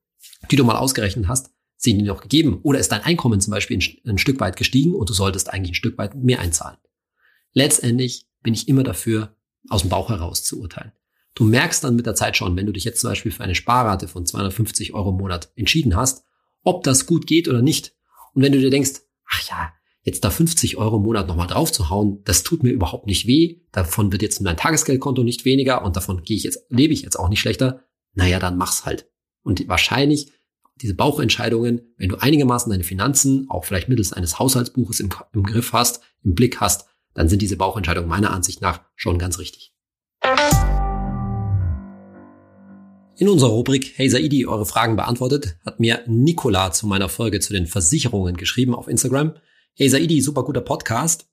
die 0.52 0.56
du 0.56 0.64
mal 0.64 0.78
ausgerechnet 0.78 1.28
hast, 1.28 1.52
sind 1.78 2.00
die 2.00 2.06
noch 2.06 2.22
gegeben? 2.22 2.60
Oder 2.64 2.80
ist 2.80 2.92
dein 2.92 3.04
Einkommen 3.04 3.42
zum 3.42 3.52
Beispiel 3.52 3.78
ein, 3.78 4.12
ein 4.12 4.18
Stück 4.18 4.40
weit 4.40 4.58
gestiegen 4.58 4.94
und 4.94 5.10
du 5.10 5.14
solltest 5.14 5.52
eigentlich 5.52 5.72
ein 5.72 5.76
Stück 5.76 5.98
weit 5.98 6.16
mehr 6.16 6.40
einzahlen? 6.40 6.78
Letztendlich 7.54 8.28
bin 8.42 8.54
ich 8.54 8.68
immer 8.68 8.84
dafür, 8.84 9.36
aus 9.70 9.82
dem 9.82 9.90
Bauch 9.90 10.10
heraus 10.10 10.44
zu 10.44 10.62
urteilen. 10.62 10.92
Du 11.34 11.44
merkst 11.44 11.84
dann 11.84 11.96
mit 11.96 12.06
der 12.06 12.16
Zeit 12.16 12.38
schon, 12.38 12.56
wenn 12.56 12.66
du 12.66 12.72
dich 12.72 12.84
jetzt 12.84 13.02
zum 13.02 13.10
Beispiel 13.10 13.32
für 13.32 13.44
eine 13.44 13.56
Sparrate 13.56 14.08
von 14.08 14.26
250 14.26 14.94
Euro 14.94 15.10
im 15.10 15.18
Monat 15.18 15.52
entschieden 15.56 15.96
hast, 15.96 16.24
ob 16.64 16.84
das 16.84 17.08
gut 17.08 17.28
geht 17.28 17.48
oder 17.48 17.62
nicht. 17.62 17.94
Und 18.34 18.44
wenn 18.44 18.52
du 18.52 18.60
dir 18.60 18.70
denkst, 18.70 19.02
ach 19.28 19.50
ja, 19.50 19.74
jetzt 20.06 20.24
da 20.24 20.30
50 20.30 20.78
Euro 20.78 20.98
im 20.98 21.04
Monat 21.04 21.28
nochmal 21.28 21.48
drauf 21.48 21.72
zu 21.72 21.90
hauen, 21.90 22.22
das 22.24 22.44
tut 22.44 22.64
mir 22.64 22.70
überhaupt 22.70 23.08
nicht 23.08 23.26
weh. 23.26 23.62
Davon 23.72 24.12
wird 24.12 24.22
jetzt 24.22 24.40
mein 24.40 24.56
Tagesgeldkonto 24.56 25.24
nicht 25.24 25.46
weniger 25.46 25.84
und 25.84 25.96
davon 25.96 26.22
gehe 26.24 26.38
ich 26.38 26.44
jetzt, 26.44 26.60
lebe 26.70 26.94
ich 26.94 27.02
jetzt 27.02 27.20
auch 27.20 27.28
nicht 27.28 27.40
schlechter. 27.40 27.84
Naja, 28.14 28.40
dann 28.40 28.56
mach's 28.56 28.86
halt. 28.86 29.10
Und 29.44 29.68
wahrscheinlich 29.68 30.32
diese 30.82 30.94
Bauchentscheidungen, 30.94 31.82
wenn 31.98 32.10
du 32.10 32.18
einigermaßen 32.18 32.70
deine 32.70 32.84
Finanzen, 32.84 33.50
auch 33.50 33.66
vielleicht 33.66 33.90
mittels 33.90 34.14
eines 34.14 34.38
Haushaltsbuches 34.38 35.00
im, 35.00 35.10
im 35.34 35.44
Griff 35.44 35.74
hast, 35.74 36.02
im 36.24 36.36
Blick 36.36 36.62
hast, 36.62 36.88
dann 37.16 37.28
sind 37.28 37.42
diese 37.42 37.58
Bauchentscheidungen 37.58 38.10
meiner 38.10 38.32
Ansicht 38.32 38.62
nach 38.62 38.82
schon 38.96 39.18
ganz 39.18 39.40
richtig. 39.40 39.74
In 43.18 43.30
unserer 43.30 43.52
Rubrik 43.52 43.94
Hey 43.96 44.10
Saidi, 44.10 44.46
eure 44.46 44.66
Fragen 44.66 44.98
beantwortet, 44.98 45.58
hat 45.66 45.80
mir 45.80 46.04
Nicola 46.06 46.72
zu 46.74 46.86
meiner 46.86 47.10
Folge 47.10 47.40
zu 47.40 47.54
den 47.54 47.66
Versicherungen 47.66 48.38
geschrieben 48.38 48.76
auf 48.76 48.88
Instagram. 48.88 49.34
Hey 49.78 49.90
Saidi, 49.90 50.22
super 50.22 50.46
guter 50.46 50.62
Podcast. 50.62 51.28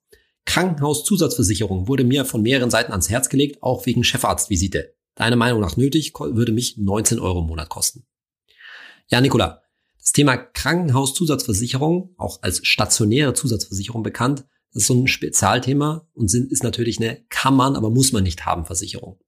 Krankenhauszusatzversicherung 0.46 1.86
wurde 1.86 2.02
mir 2.02 2.24
von 2.24 2.42
mehreren 2.42 2.70
Seiten 2.70 2.90
ans 2.90 3.08
Herz 3.08 3.28
gelegt, 3.28 3.62
auch 3.62 3.86
wegen 3.86 4.02
Chefarztvisite. 4.02 4.96
Deiner 5.14 5.36
Meinung 5.36 5.60
nach 5.60 5.76
nötig, 5.76 6.12
würde 6.18 6.50
mich 6.50 6.76
19 6.76 7.20
Euro 7.20 7.38
im 7.38 7.46
Monat 7.46 7.68
kosten. 7.68 8.04
Ja, 9.06 9.20
Nicola, 9.20 9.62
das 9.96 10.10
Thema 10.10 10.36
Krankenhauszusatzversicherung, 10.36 12.16
auch 12.16 12.42
als 12.42 12.66
stationäre 12.66 13.32
Zusatzversicherung 13.32 14.02
bekannt, 14.02 14.44
ist 14.72 14.88
so 14.88 14.94
ein 14.94 15.06
Spezialthema 15.06 16.08
und 16.12 16.34
ist 16.34 16.64
natürlich 16.64 16.98
eine 16.98 17.24
kann 17.28 17.54
man, 17.54 17.76
aber 17.76 17.90
muss 17.90 18.10
man 18.10 18.24
nicht 18.24 18.44
haben 18.44 18.66
Versicherung. 18.66 19.20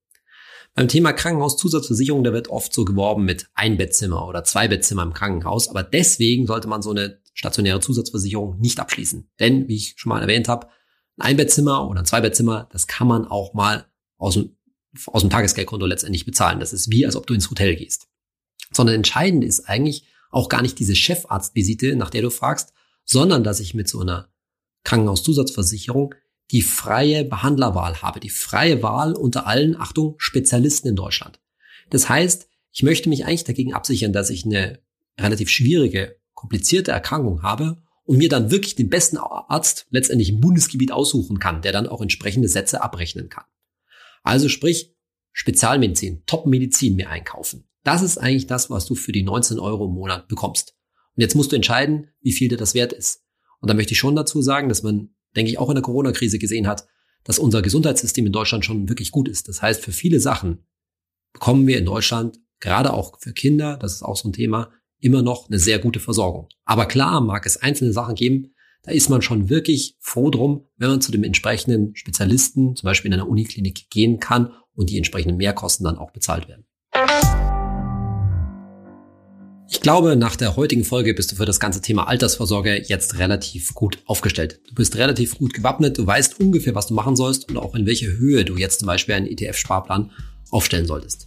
Beim 0.75 0.89
Thema 0.89 1.13
Krankenhauszusatzversicherung, 1.13 2.25
da 2.25 2.33
wird 2.33 2.49
oft 2.49 2.75
so 2.75 2.85
geworben 2.85 3.25
mit 3.25 3.47
Einbettzimmer 3.55 4.27
oder 4.27 4.43
Zweibettzimmer 4.43 5.05
im 5.05 5.15
Krankenhaus, 5.15 5.69
aber 5.69 5.85
deswegen 5.85 6.49
sollte 6.49 6.67
man 6.67 6.83
so 6.83 6.91
eine 6.91 7.23
stationäre 7.35 7.81
Zusatzversicherung 7.81 8.59
nicht 8.59 8.81
abschließen. 8.81 9.29
Denn, 9.41 9.69
wie 9.69 9.77
ich 9.77 9.95
schon 9.97 10.11
mal 10.11 10.23
erwähnt 10.23 10.49
habe, 10.49 10.69
ein 11.19 11.23
Einbettzimmer 11.23 11.89
oder 11.89 12.01
ein 12.01 12.07
Zweibettzimmer, 12.07 12.69
das 12.73 12.87
kann 12.87 13.07
man 13.07 13.27
auch 13.27 13.53
mal 13.55 13.87
aus 14.17 14.35
dem, 14.35 14.57
aus 15.07 15.23
dem 15.23 15.31
Tagesgeldkonto 15.31 15.85
letztendlich 15.87 16.25
bezahlen. 16.25 16.61
Das 16.61 16.73
ist 16.73 16.91
wie, 16.91 17.05
als 17.05 17.17
ob 17.17 17.27
du 17.27 17.35
ins 17.35 17.51
Hotel 17.51 17.77
gehst. 17.77 18.09
Sondern 18.73 18.97
entscheidend 18.97 19.45
ist 19.45 19.69
eigentlich 19.69 20.07
auch 20.31 20.49
gar 20.49 20.63
nicht 20.63 20.79
diese 20.79 20.95
Chefarztvisite, 20.95 21.97
nach 21.97 22.11
der 22.11 22.23
du 22.23 22.31
fragst, 22.31 22.73
sondern 23.05 23.45
dass 23.45 23.61
ich 23.61 23.75
mit 23.75 23.89
so 23.89 24.01
einer 24.01 24.29
Krankenhauszusatzversicherung 24.85 26.15
die 26.51 26.63
freie 26.63 27.25
Behandlerwahl 27.25 28.03
habe, 28.03 28.21
die 28.21 28.31
freie 28.31 28.83
Wahl 28.83 29.15
unter 29.15 29.47
allen, 29.47 29.77
Achtung, 29.77 30.15
Spezialisten 30.19 30.89
in 30.89 30.97
Deutschland. 30.97 31.41
Das 31.91 32.09
heißt, 32.09 32.49
ich 32.73 32.83
möchte 32.83 33.09
mich 33.09 33.25
eigentlich 33.25 33.45
dagegen 33.45 33.73
absichern, 33.73 34.13
dass 34.13 34.31
ich 34.31 34.45
eine 34.45 34.81
relativ 35.19 35.49
schwierige 35.49 36.17
komplizierte 36.45 36.91
Erkrankung 36.91 37.43
habe 37.43 37.79
und 38.05 38.19
mir 38.19 38.29
dann 38.29 38.51
wirklich 38.51 38.75
den 38.75 38.91
besten 38.91 39.17
Arzt 39.17 39.87
letztendlich 39.89 40.29
im 40.29 40.41
Bundesgebiet 40.41 40.93
aussuchen 40.93 41.39
kann, 41.39 41.63
der 41.63 41.73
dann 41.73 41.87
auch 41.87 42.03
entsprechende 42.03 42.49
Sätze 42.49 42.83
abrechnen 42.83 43.31
kann. 43.31 43.45
Also 44.23 44.51
sprich, 44.51 44.95
Spezialmedizin, 45.33 46.23
Top-Medizin 46.27 46.97
mir 46.97 47.09
einkaufen. 47.09 47.65
Das 47.83 48.03
ist 48.03 48.19
eigentlich 48.19 48.47
das, 48.47 48.69
was 48.69 48.85
du 48.85 48.95
für 48.95 49.11
die 49.11 49.23
19 49.23 49.59
Euro 49.59 49.87
im 49.87 49.95
Monat 49.95 50.29
bekommst. 50.29 50.77
Und 51.17 51.23
jetzt 51.23 51.35
musst 51.35 51.51
du 51.51 51.57
entscheiden, 51.57 52.09
wie 52.21 52.33
viel 52.33 52.51
dir 52.51 52.59
das 52.59 52.75
wert 52.75 52.93
ist. 52.93 53.25
Und 53.61 53.71
da 53.71 53.75
möchte 53.75 53.93
ich 53.93 53.99
schon 53.99 54.15
dazu 54.15 54.43
sagen, 54.43 54.69
dass 54.69 54.83
man, 54.83 55.15
denke 55.35 55.51
ich, 55.51 55.59
auch 55.59 55.71
in 55.71 55.77
der 55.77 55.83
Corona-Krise 55.83 56.39
gesehen 56.39 56.67
hat, 56.67 56.87
dass 57.25 57.39
unser 57.39 57.63
Gesundheitssystem 57.63 58.27
in 58.27 58.33
Deutschland 58.33 58.67
schon 58.67 58.91
wirklich 58.91 59.11
gut 59.13 59.31
ist. 59.31 59.49
Das 59.49 59.63
heißt, 59.63 59.83
für 59.83 59.93
viele 59.93 60.21
Sachen 60.21 60.67
bekommen 61.33 61.67
wir 61.67 61.79
in 61.79 61.87
Deutschland, 61.87 62.39
gerade 62.61 62.93
auch 62.93 63.19
für 63.19 63.33
Kinder, 63.33 63.79
das 63.79 63.95
ist 63.95 64.03
auch 64.03 64.17
so 64.17 64.29
ein 64.29 64.35
Thema, 64.35 64.71
immer 65.05 65.23
noch 65.23 65.49
eine 65.49 65.59
sehr 65.59 65.79
gute 65.79 66.01
Versorgung. 66.01 66.49
Aber 66.65 66.87
klar 66.87 67.21
mag 67.21 67.45
es 67.45 67.59
einzelne 67.59 67.93
Sachen 67.93 68.15
geben, 68.15 68.55
da 68.83 68.91
ist 68.91 69.09
man 69.09 69.23
schon 69.23 69.49
wirklich 69.49 69.97
froh 70.01 70.31
drum, 70.31 70.67
wenn 70.77 70.91
man 70.91 71.01
zu 71.01 71.13
dem 71.13 71.25
entsprechenden 71.25 71.95
Spezialisten, 71.95 72.75
zum 72.75 72.87
Beispiel 72.87 73.13
in 73.13 73.21
einer 73.21 73.29
Uniklinik, 73.29 73.91
gehen 73.91 74.19
kann 74.19 74.53
und 74.75 74.91
die 74.91 74.97
entsprechenden 74.97 75.37
Mehrkosten 75.37 75.85
dann 75.85 75.99
auch 75.99 76.11
bezahlt 76.11 76.49
werden. 76.49 76.65
Ich 79.69 79.81
glaube, 79.81 80.17
nach 80.17 80.37
der 80.37 80.57
heutigen 80.57 80.85
Folge 80.85 81.15
bist 81.15 81.33
du 81.33 81.37
für 81.37 81.47
das 81.47 81.61
ganze 81.61 81.81
Thema 81.81 82.07
Altersvorsorge 82.07 82.83
jetzt 82.87 83.19
relativ 83.19 83.75
gut 83.75 83.99
aufgestellt. 84.07 84.61
Du 84.69 84.75
bist 84.75 84.97
relativ 84.97 85.39
gut 85.39 85.53
gewappnet, 85.53 85.99
du 85.99 86.07
weißt 86.07 86.41
ungefähr, 86.41 86.75
was 86.75 86.87
du 86.87 86.95
machen 86.95 87.17
sollst 87.17 87.49
und 87.49 87.57
auch 87.57 87.75
in 87.75 87.87
welche 87.87 88.07
Höhe 88.19 88.45
du 88.45 88.57
jetzt 88.57 88.81
zum 88.81 88.87
Beispiel 88.87 89.15
einen 89.15 89.27
ETF-Sparplan 89.27 90.11
aufstellen 90.51 90.87
solltest. 90.87 91.27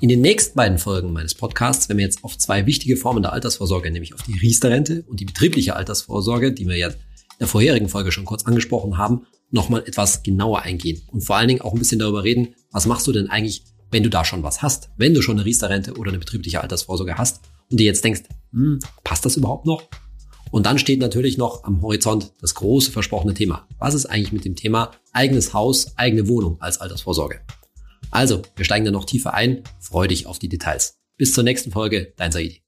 In 0.00 0.08
den 0.08 0.22
nächsten 0.22 0.56
beiden 0.56 0.78
Folgen 0.78 1.12
meines 1.12 1.34
Podcasts 1.34 1.90
werden 1.90 1.98
wir 1.98 2.06
jetzt 2.06 2.24
auf 2.24 2.38
zwei 2.38 2.64
wichtige 2.64 2.96
Formen 2.96 3.22
der 3.22 3.34
Altersvorsorge, 3.34 3.90
nämlich 3.90 4.14
auf 4.14 4.22
die 4.22 4.38
Riester-Rente 4.38 5.04
und 5.06 5.20
die 5.20 5.26
betriebliche 5.26 5.76
Altersvorsorge, 5.76 6.52
die 6.52 6.66
wir 6.66 6.76
ja 6.78 6.88
in 6.88 6.94
der 7.38 7.48
vorherigen 7.48 7.90
Folge 7.90 8.10
schon 8.10 8.24
kurz 8.24 8.46
angesprochen 8.46 8.96
haben, 8.96 9.26
nochmal 9.50 9.82
etwas 9.86 10.22
genauer 10.22 10.62
eingehen 10.62 11.02
und 11.08 11.20
vor 11.20 11.36
allen 11.36 11.48
Dingen 11.48 11.60
auch 11.60 11.74
ein 11.74 11.78
bisschen 11.78 11.98
darüber 11.98 12.24
reden, 12.24 12.54
was 12.72 12.86
machst 12.86 13.06
du 13.08 13.12
denn 13.12 13.28
eigentlich, 13.28 13.64
wenn 13.90 14.02
du 14.02 14.08
da 14.08 14.24
schon 14.24 14.42
was 14.42 14.62
hast, 14.62 14.88
wenn 14.96 15.12
du 15.12 15.20
schon 15.20 15.36
eine 15.36 15.44
Riester-Rente 15.44 15.92
oder 15.92 16.10
eine 16.10 16.18
betriebliche 16.18 16.62
Altersvorsorge 16.62 17.18
hast 17.18 17.42
und 17.70 17.78
dir 17.78 17.84
jetzt 17.84 18.02
denkst, 18.02 18.22
hm, 18.52 18.78
passt 19.04 19.26
das 19.26 19.36
überhaupt 19.36 19.66
noch? 19.66 19.82
Und 20.50 20.64
dann 20.64 20.78
steht 20.78 21.00
natürlich 21.00 21.36
noch 21.36 21.64
am 21.64 21.82
Horizont 21.82 22.32
das 22.40 22.54
große 22.54 22.90
versprochene 22.90 23.34
Thema. 23.34 23.68
Was 23.78 23.92
ist 23.92 24.06
eigentlich 24.06 24.32
mit 24.32 24.46
dem 24.46 24.56
Thema 24.56 24.92
eigenes 25.12 25.52
Haus, 25.52 25.92
eigene 25.98 26.26
Wohnung 26.26 26.58
als 26.60 26.80
Altersvorsorge? 26.80 27.42
Also, 28.10 28.42
wir 28.56 28.64
steigen 28.64 28.84
da 28.84 28.90
noch 28.90 29.04
tiefer 29.04 29.34
ein. 29.34 29.62
Freu 29.80 30.08
dich 30.08 30.26
auf 30.26 30.38
die 30.38 30.48
Details. 30.48 30.98
Bis 31.16 31.32
zur 31.32 31.44
nächsten 31.44 31.70
Folge, 31.70 32.12
dein 32.16 32.32
Saidi. 32.32 32.62